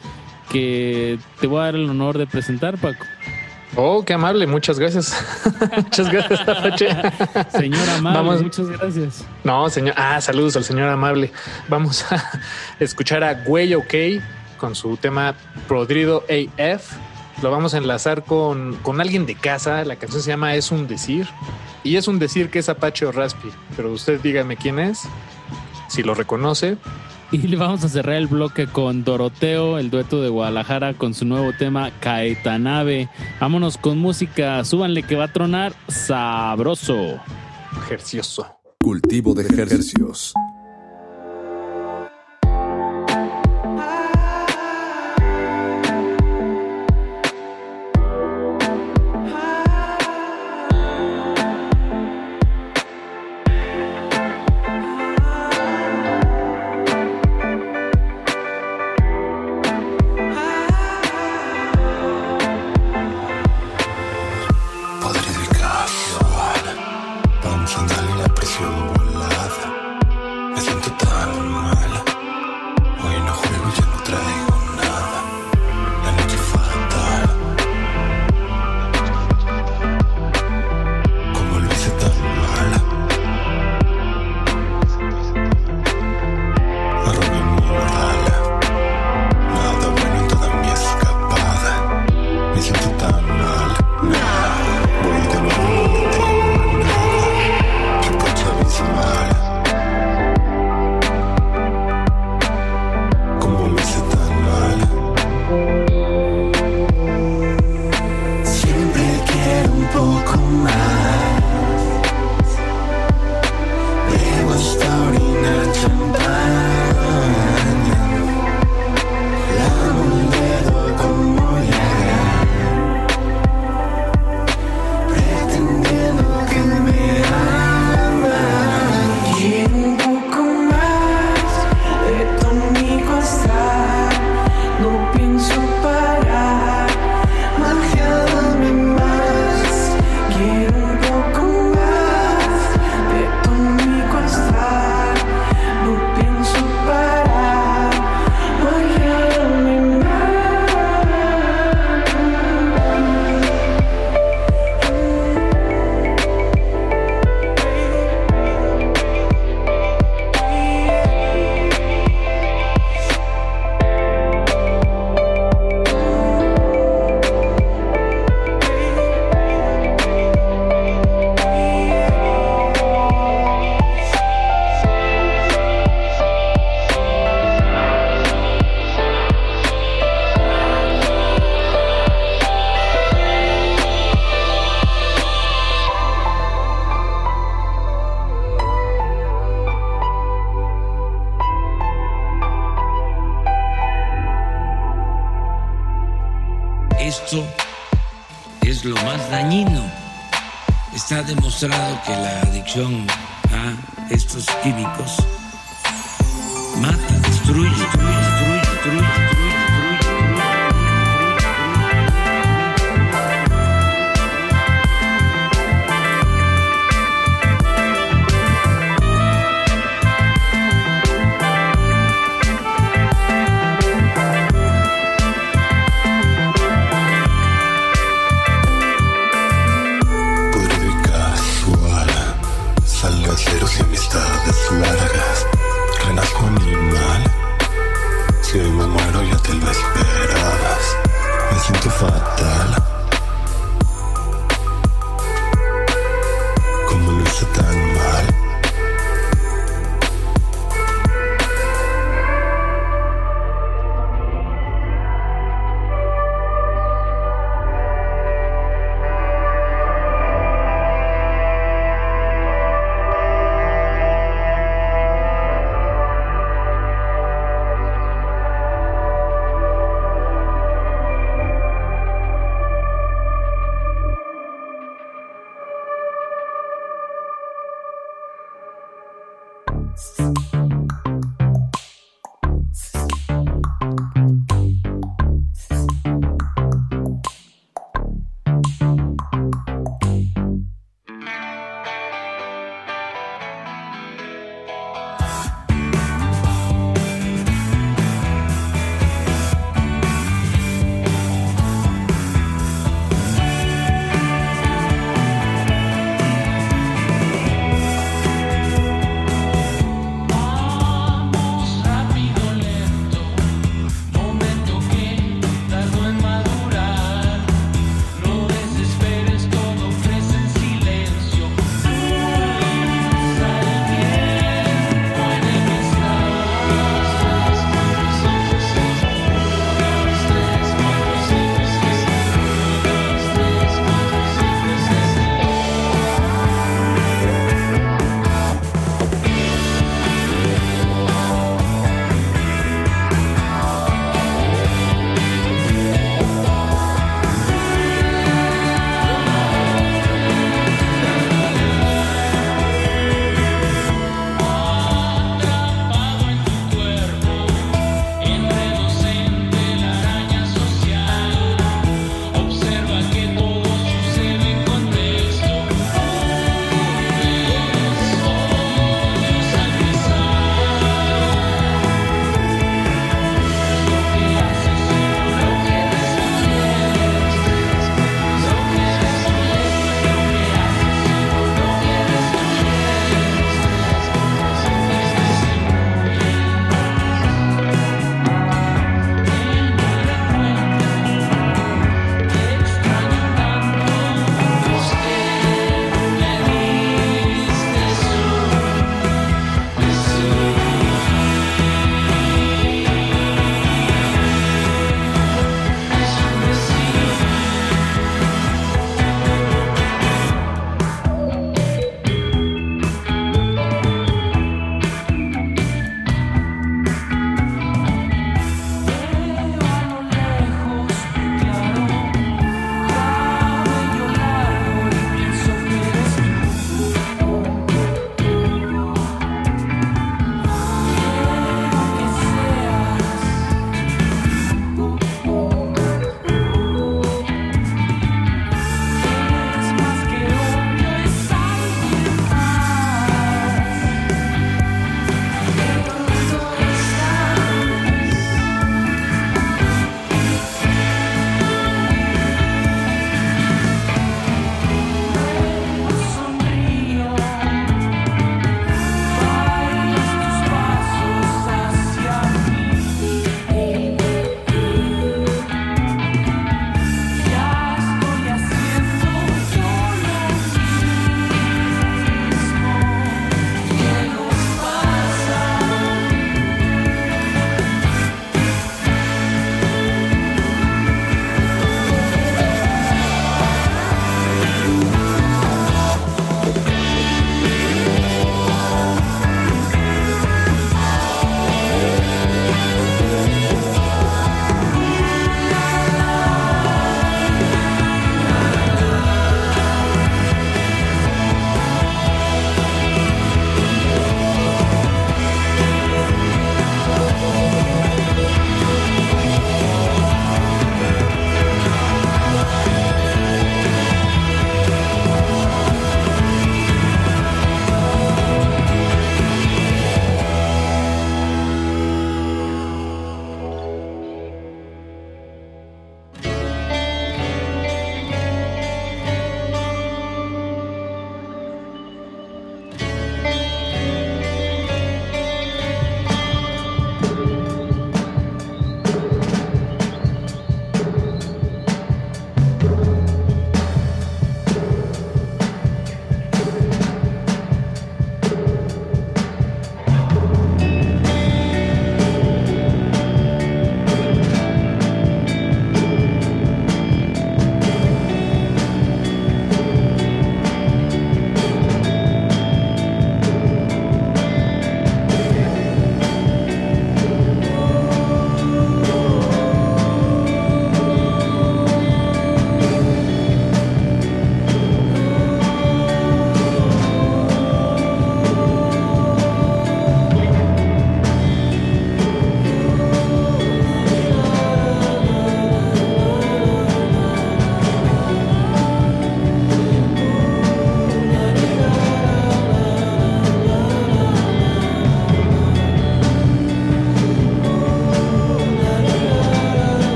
[0.51, 3.05] que te voy a dar el honor de presentar, Paco.
[3.75, 5.15] Oh, qué amable, muchas gracias.
[5.77, 6.89] muchas gracias, Apache.
[7.49, 8.43] Señor amable, Vamos.
[8.43, 9.25] muchas gracias.
[9.43, 9.95] No, señor.
[9.97, 11.31] Ah, saludos al señor amable.
[11.69, 12.23] Vamos a
[12.79, 13.93] escuchar a Güey OK
[14.63, 15.35] con su tema
[15.67, 16.93] Prodrido AF.
[17.41, 19.83] Lo vamos a enlazar con, con alguien de casa.
[19.83, 21.27] La canción se llama Es un decir.
[21.83, 23.49] Y es un decir que es Apache o Raspi.
[23.75, 25.01] Pero usted dígame quién es.
[25.89, 26.77] Si lo reconoce.
[27.33, 31.25] Y le vamos a cerrar el bloque con Doroteo, el dueto de Guadalajara, con su
[31.25, 33.09] nuevo tema Caetanave.
[33.41, 37.19] Vámonos con música, súbanle que va a tronar sabroso.
[37.83, 38.47] Ejercioso.
[38.79, 40.33] Cultivo de ejercicios.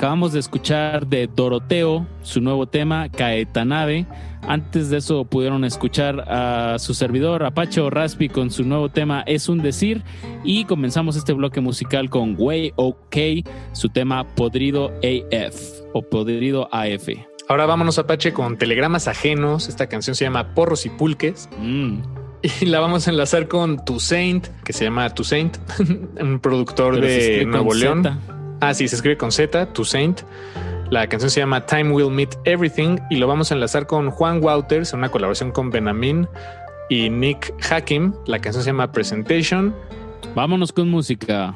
[0.00, 4.06] Acabamos de escuchar de Doroteo su nuevo tema, Caetanave.
[4.40, 9.50] Antes de eso pudieron escuchar a su servidor Apache Raspi con su nuevo tema Es
[9.50, 10.02] un decir.
[10.42, 13.16] Y comenzamos este bloque musical con Way OK,
[13.72, 15.60] su tema Podrido AF
[15.92, 17.10] o Podrido AF.
[17.50, 19.68] Ahora vámonos Apache con telegramas ajenos.
[19.68, 21.46] Esta canción se llama Porros y Pulques.
[21.58, 21.98] Mm.
[22.62, 25.58] Y la vamos a enlazar con Toussaint, que se llama Toussaint,
[26.18, 28.02] un productor Pero de Nuevo León.
[28.02, 28.39] Z.
[28.60, 30.20] Ah, sí, se escribe con Z, Toussaint.
[30.90, 34.42] La canción se llama Time Will Meet Everything y lo vamos a enlazar con Juan
[34.42, 36.28] Wouters, una colaboración con Benamin
[36.88, 38.12] y Nick Hakim.
[38.26, 39.74] La canción se llama Presentation.
[40.34, 41.54] Vámonos con música.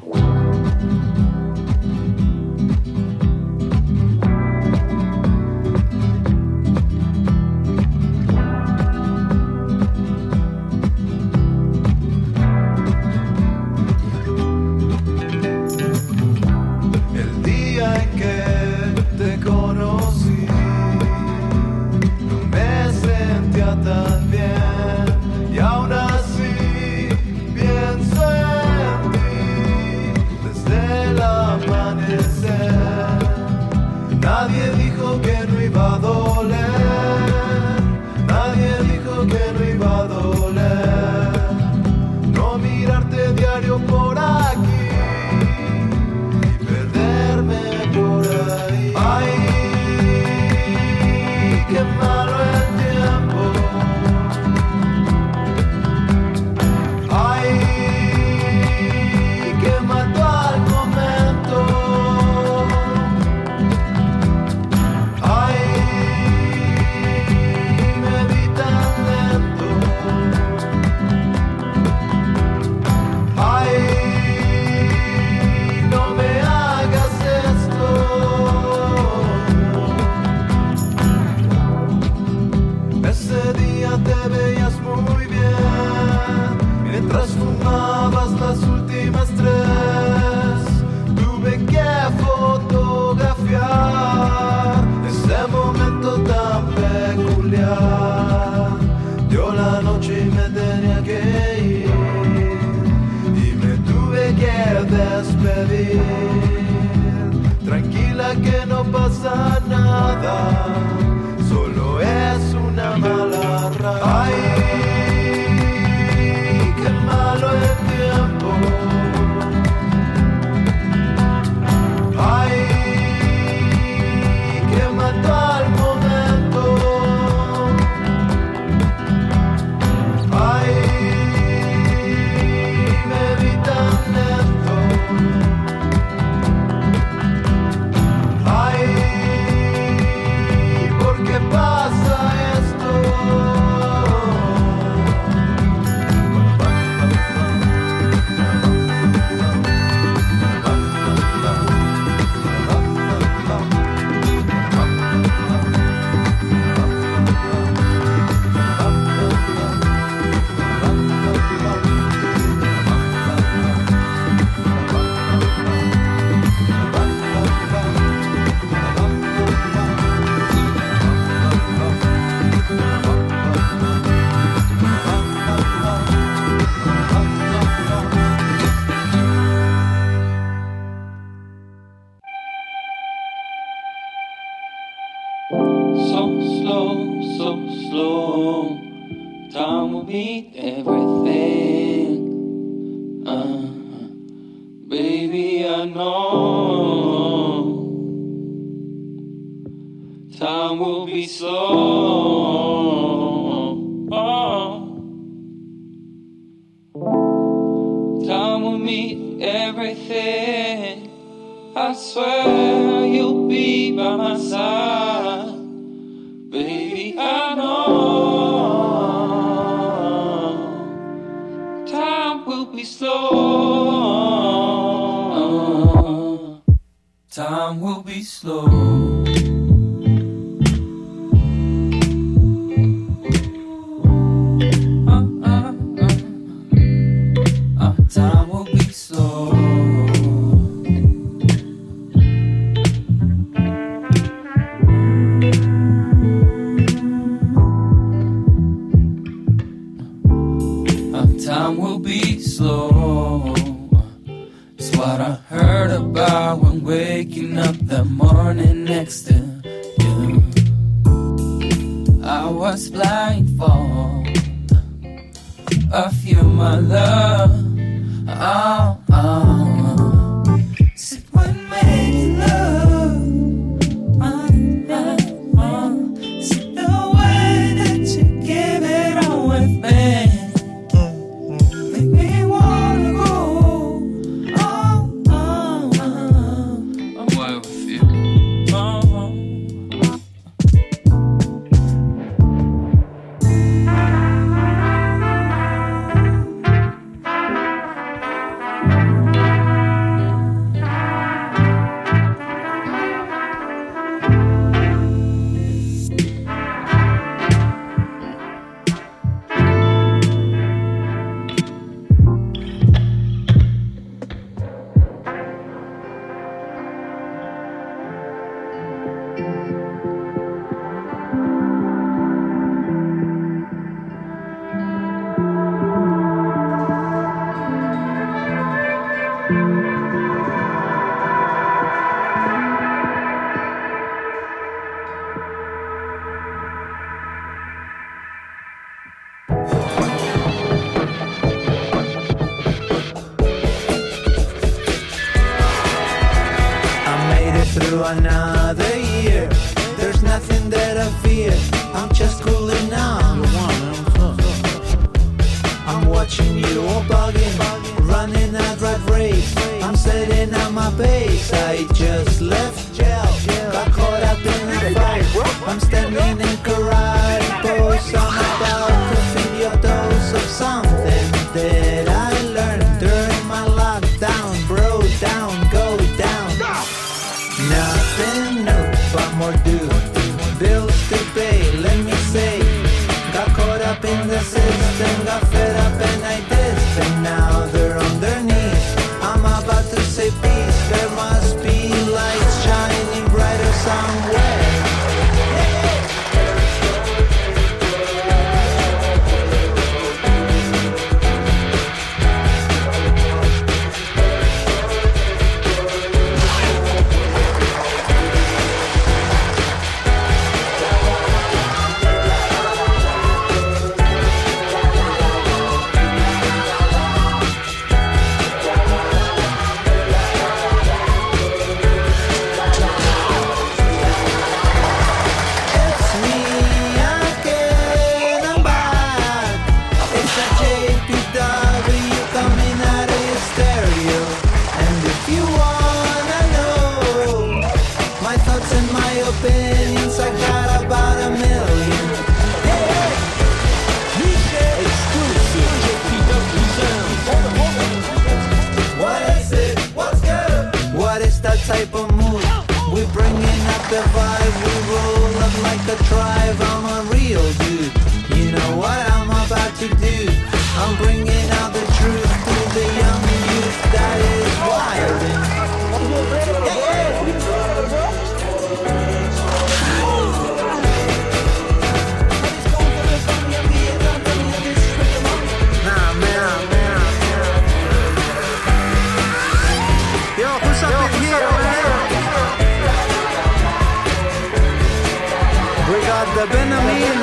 [486.95, 487.19] Hakeem,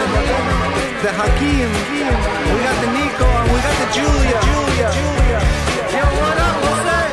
[1.02, 1.70] the Hakeem.
[2.52, 4.38] We got the Nico and we got the Julia.
[4.48, 4.88] Julia.
[4.92, 5.40] Julia.
[5.96, 6.56] Yo, what up?
[6.64, 7.08] What's that?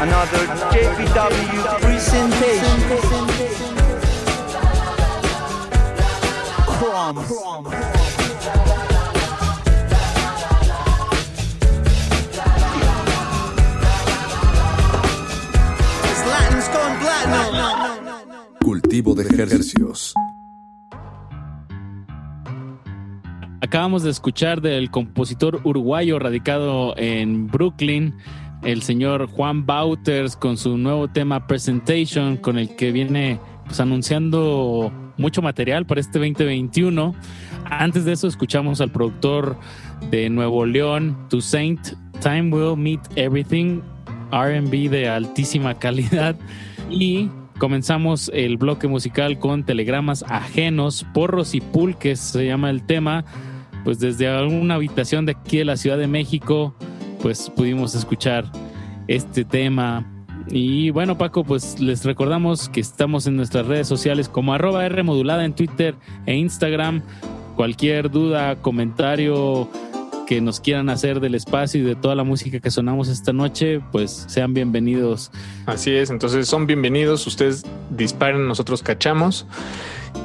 [0.00, 0.42] Another
[0.72, 2.78] JPW presentation.
[6.66, 7.26] Crumbs.
[7.28, 7.74] Crumbs.
[18.62, 20.14] Cultivo de ejercicios.
[23.68, 28.14] Acabamos de escuchar del compositor uruguayo radicado en Brooklyn,
[28.62, 34.90] el señor Juan Bauters, con su nuevo tema Presentation, con el que viene pues, anunciando
[35.18, 37.14] mucho material para este 2021.
[37.66, 39.58] Antes de eso, escuchamos al productor
[40.10, 41.88] de Nuevo León, To Saint,
[42.22, 43.82] Time Will Meet Everything,
[44.32, 46.36] RB de altísima calidad.
[46.88, 47.28] Y
[47.58, 53.24] Comenzamos el bloque musical con Telegramas Ajenos, Porros y Pulques se llama el tema,
[53.84, 56.74] pues desde alguna habitación de aquí de la Ciudad de México,
[57.20, 58.50] pues pudimos escuchar
[59.06, 60.06] este tema.
[60.50, 65.02] Y bueno, Paco, pues les recordamos que estamos en nuestras redes sociales como arroba R
[65.02, 65.94] modulada en Twitter
[66.26, 67.02] e Instagram.
[67.56, 69.68] Cualquier duda, comentario
[70.28, 73.80] que nos quieran hacer del espacio y de toda la música que sonamos esta noche,
[73.92, 75.30] pues sean bienvenidos.
[75.64, 79.46] Así es, entonces son bienvenidos, ustedes disparen, nosotros cachamos.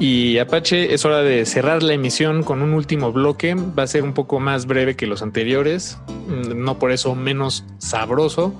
[0.00, 3.54] Y Apache, es hora de cerrar la emisión con un último bloque.
[3.54, 7.64] Va a ser un poco más breve que los anteriores, mm, no por eso menos
[7.78, 8.54] sabroso.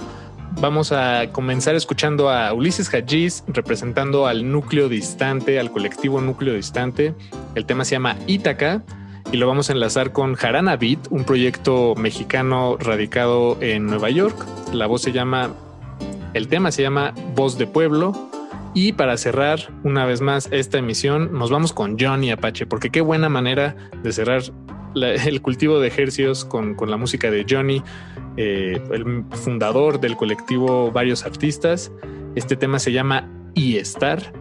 [0.60, 7.12] Vamos a comenzar escuchando a Ulises Hajiz representando al núcleo distante, al colectivo núcleo distante.
[7.54, 8.82] El tema se llama Ítaca
[9.32, 14.36] y lo vamos a enlazar con Jarana Beat, un proyecto mexicano radicado en Nueva York.
[14.72, 15.50] La voz se llama,
[16.34, 18.12] el tema se llama Voz de Pueblo.
[18.74, 23.00] Y para cerrar una vez más esta emisión, nos vamos con Johnny Apache, porque qué
[23.00, 24.42] buena manera de cerrar
[24.96, 27.82] el cultivo de ejercios con, con la música de Johnny,
[28.36, 31.92] eh, el fundador del colectivo Varios Artistas.
[32.34, 34.32] Este tema se llama Y Estar.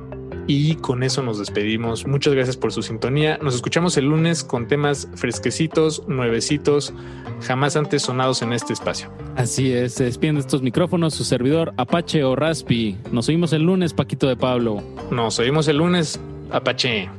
[0.47, 2.05] Y con eso nos despedimos.
[2.05, 3.39] Muchas gracias por su sintonía.
[3.41, 6.93] Nos escuchamos el lunes con temas fresquecitos, nuevecitos,
[7.41, 9.09] jamás antes sonados en este espacio.
[9.35, 12.97] Así es, se despiden de estos micrófonos su servidor Apache o Raspi.
[13.11, 14.83] Nos oímos el lunes, Paquito de Pablo.
[15.11, 16.19] Nos oímos el lunes,
[16.51, 17.09] Apache.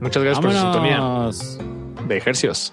[0.00, 1.30] Muchas gracias por su sintonía
[2.08, 2.72] de ejercios.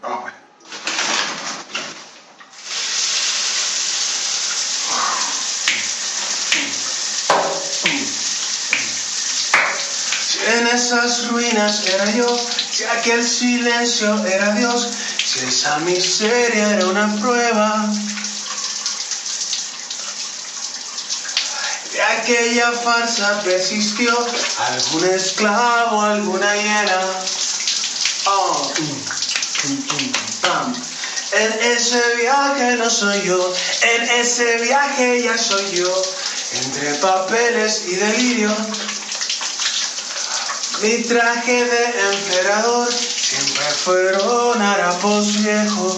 [10.74, 12.28] Esas ruinas era yo,
[12.72, 14.88] si aquel silencio era Dios,
[15.26, 17.90] si esa miseria era una prueba.
[21.92, 24.16] De aquella farsa persistió
[24.60, 27.02] algún esclavo, alguna hiena.
[28.26, 28.74] Oh.
[31.32, 36.02] En ese viaje no soy yo, en ese viaje ya soy yo,
[36.54, 38.56] entre papeles y delirio.
[40.82, 45.98] Mi traje de emperador siempre fueron harapos viejos.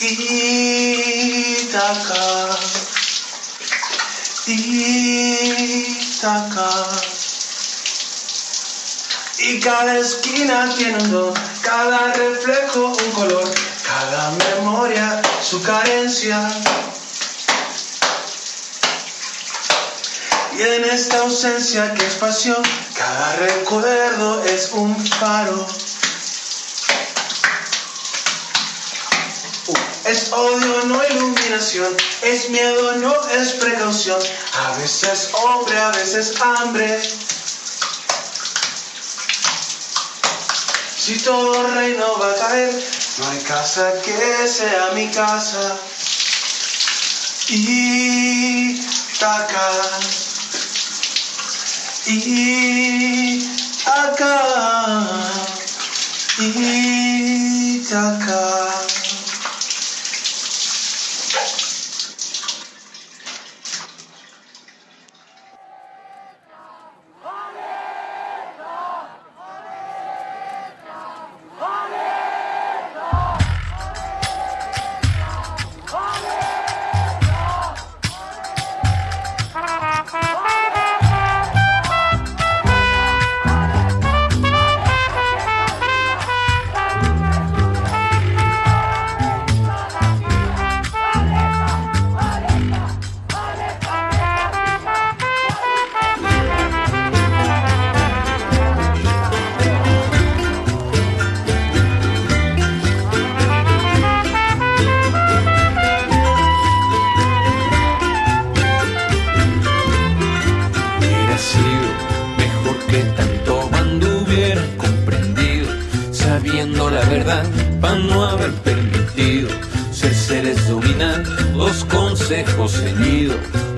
[0.00, 0.90] Ítaca,
[4.46, 5.88] Ítaca.
[9.38, 11.32] Y cada esquina tiene un don,
[11.62, 13.50] cada reflejo un color,
[13.86, 16.46] cada memoria su carencia.
[20.56, 22.62] Y en esta ausencia que es pasión,
[22.96, 25.66] cada recuerdo es un faro.
[29.66, 29.74] Uh,
[30.04, 34.20] Es odio, no iluminación, es miedo, no es precaución,
[34.52, 37.02] a veces hombre, a veces hambre.
[40.96, 42.72] Si todo reino va a caer,
[43.18, 45.78] no hay casa que sea mi casa.
[47.48, 50.23] Ítaca, Ítaca,
[52.06, 53.44] Ítaca.
[56.36, 57.74] Hubiera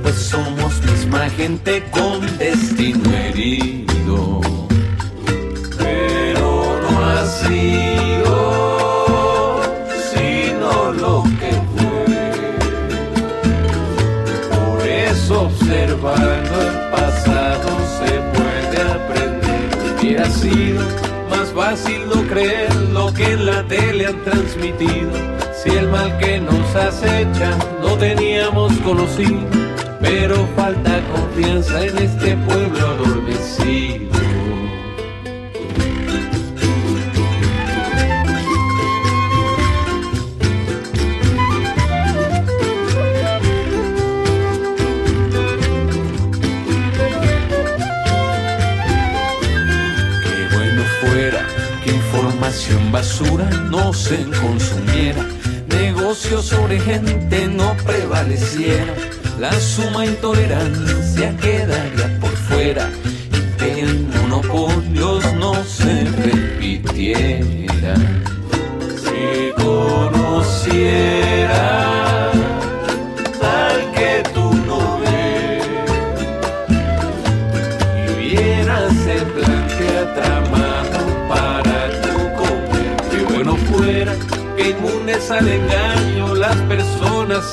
[0.03, 4.41] pues somos misma gente con destino herido.
[5.79, 8.35] Pero no ha sido
[10.13, 12.19] sino lo que fue.
[14.51, 17.69] Por eso observando el pasado
[17.99, 19.69] se puede aprender.
[20.01, 20.83] Hubiera sido
[21.31, 25.13] más fácil no creer lo que en la tele han transmitido.
[25.63, 27.51] Si el mal que nos acecha
[27.99, 29.41] teníamos conocido,
[30.01, 34.07] pero falta confianza en este pueblo adormecido.
[50.23, 51.47] Qué bueno fuera
[51.83, 55.36] que información basura no se consumiera
[56.17, 58.95] negocio sobre gente no prevaleciera,
[59.39, 62.91] la suma intolerancia quedaría por fuera
[63.33, 67.46] y que el monopolio no se repitiera.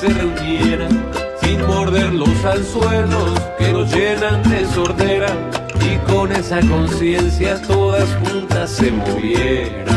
[0.04, 1.04] se reunieran,
[1.40, 5.28] sin morder los anzuelos que nos llenan de sordera,
[5.80, 9.93] y con esa conciencia todas juntas se movieran.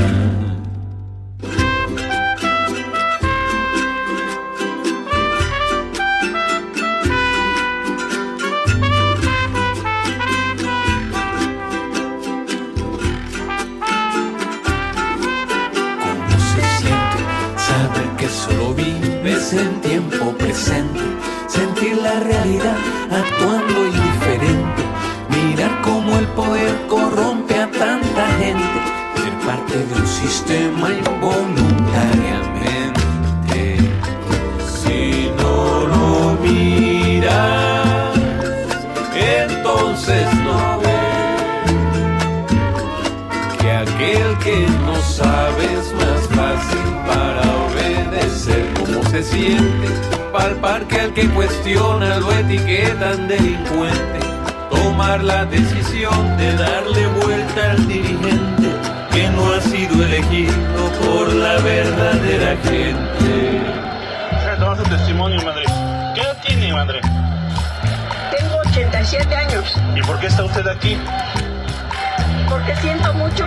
[72.47, 73.46] Porque siento mucho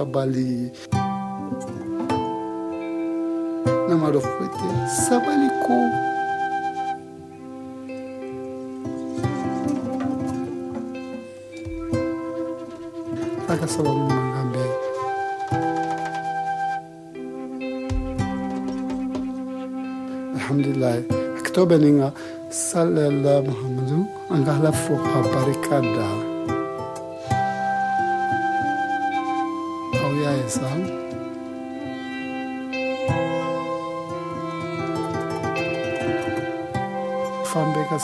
[0.00, 0.72] sabali
[3.88, 4.68] na malofu ete
[5.06, 5.76] sabaliko
[13.48, 14.64] aka sababu na ngambe
[20.34, 21.04] alhamdulilahi
[21.38, 22.12] akitobeninga
[22.48, 26.29] salela muhammadu angahla foka barikada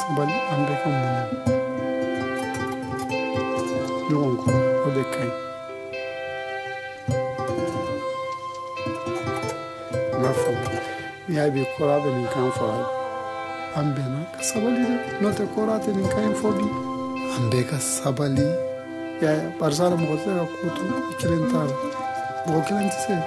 [0.07, 1.27] Sabal, América Mundo.
[4.09, 4.51] Longo,
[4.87, 5.31] o decai.
[10.23, 10.71] Na fala.
[11.29, 12.89] E aí, vi corada em cá, fala.
[13.77, 16.35] Ambena, sabali, não te corada em cá, em
[17.81, 18.47] sabali.
[19.21, 21.67] E aí, parzara, mogote, a culto, o que lentar.
[22.47, 23.27] O que lentar,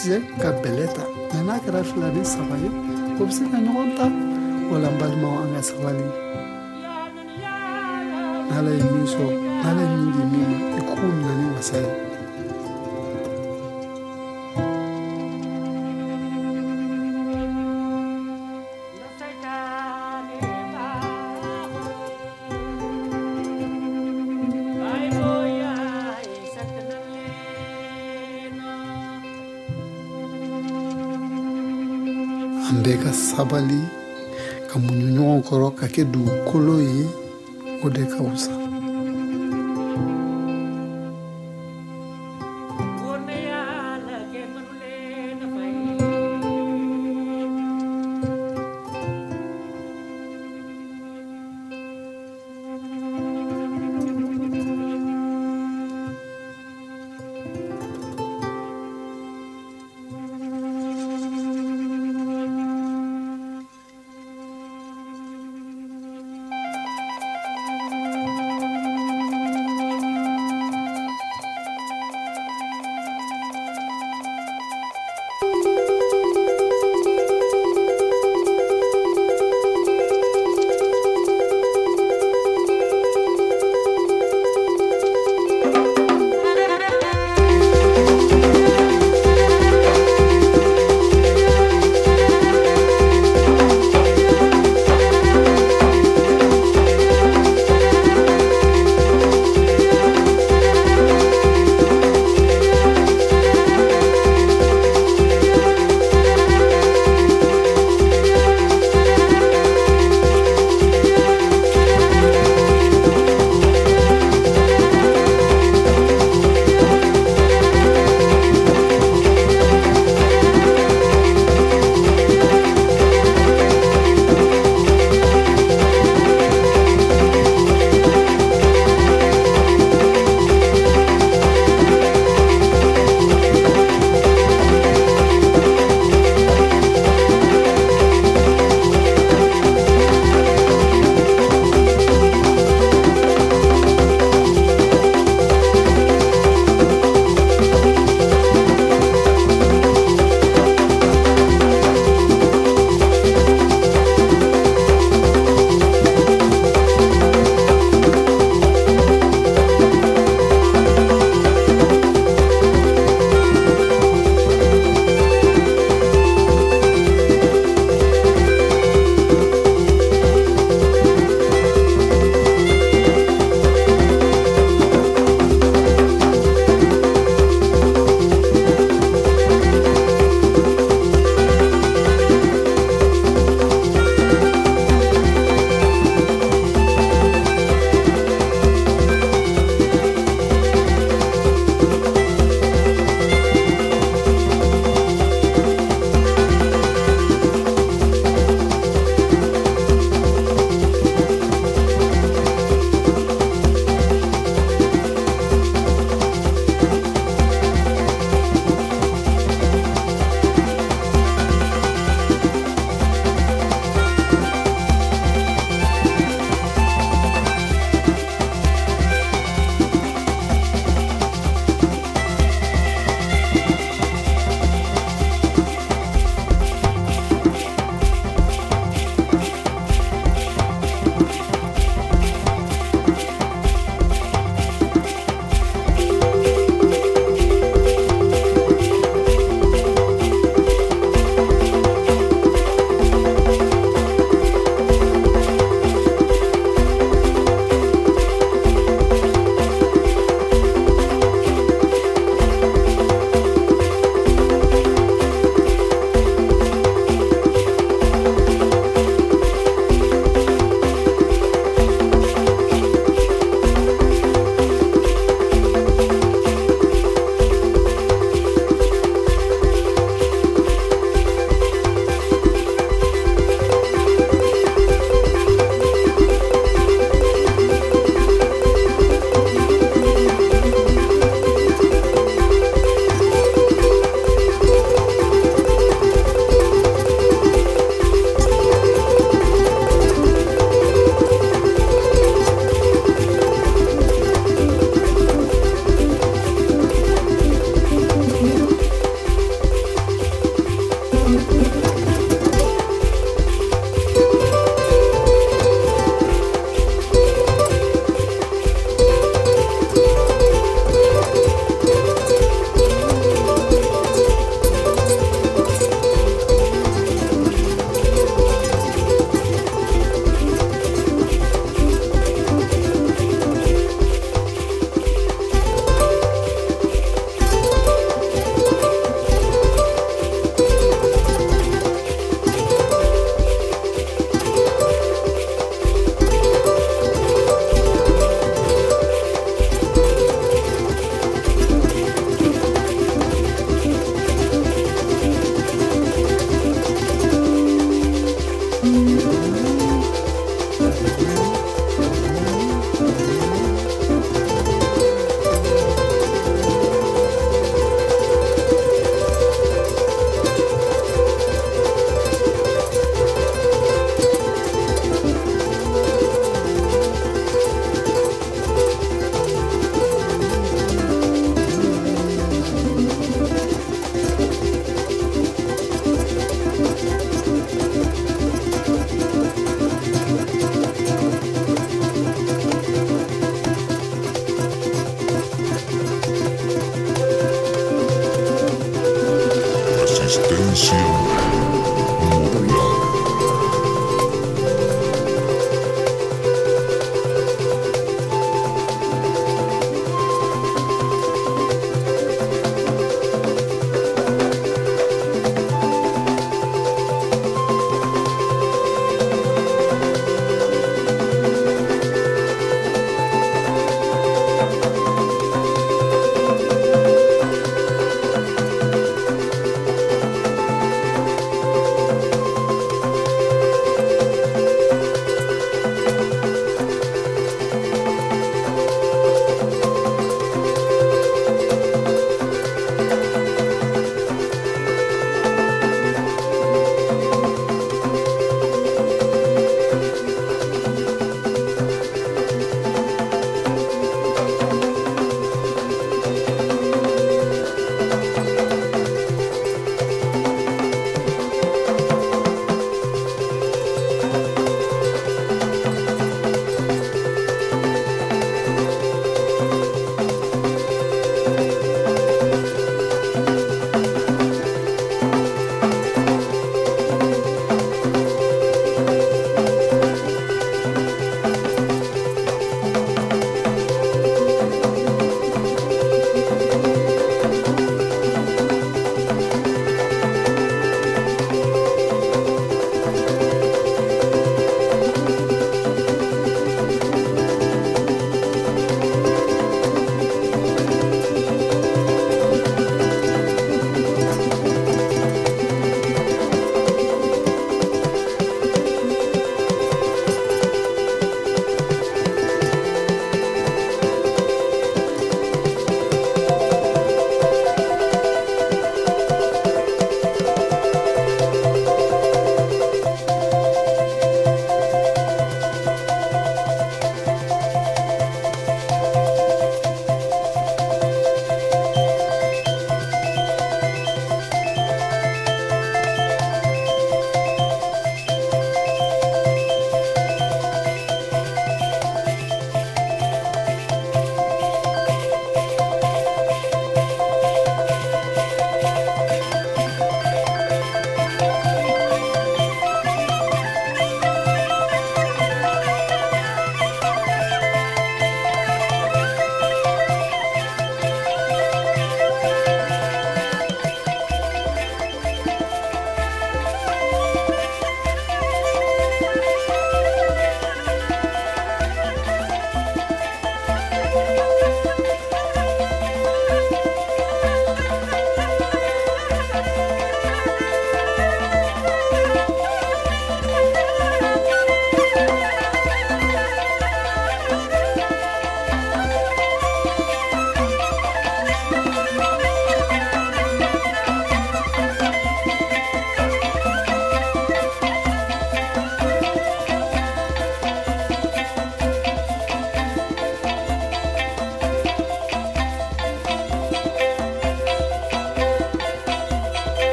[0.00, 2.68] se ka bɛlɛ ta mɛ n'a kɛra fila ni saba ye
[3.20, 4.06] o bɛ se ka ɲɔgɔn ta
[4.70, 6.06] wala n balimaw an ka sabali
[8.48, 11.76] n'ala ye min sɔrɔ n'ala ye min di min ma i k'o minɛ ni wasa
[11.84, 11.90] ye
[35.54, 37.06] kɔrɔ ka kɛ dugukolo ye
[37.84, 38.63] o de ka wusa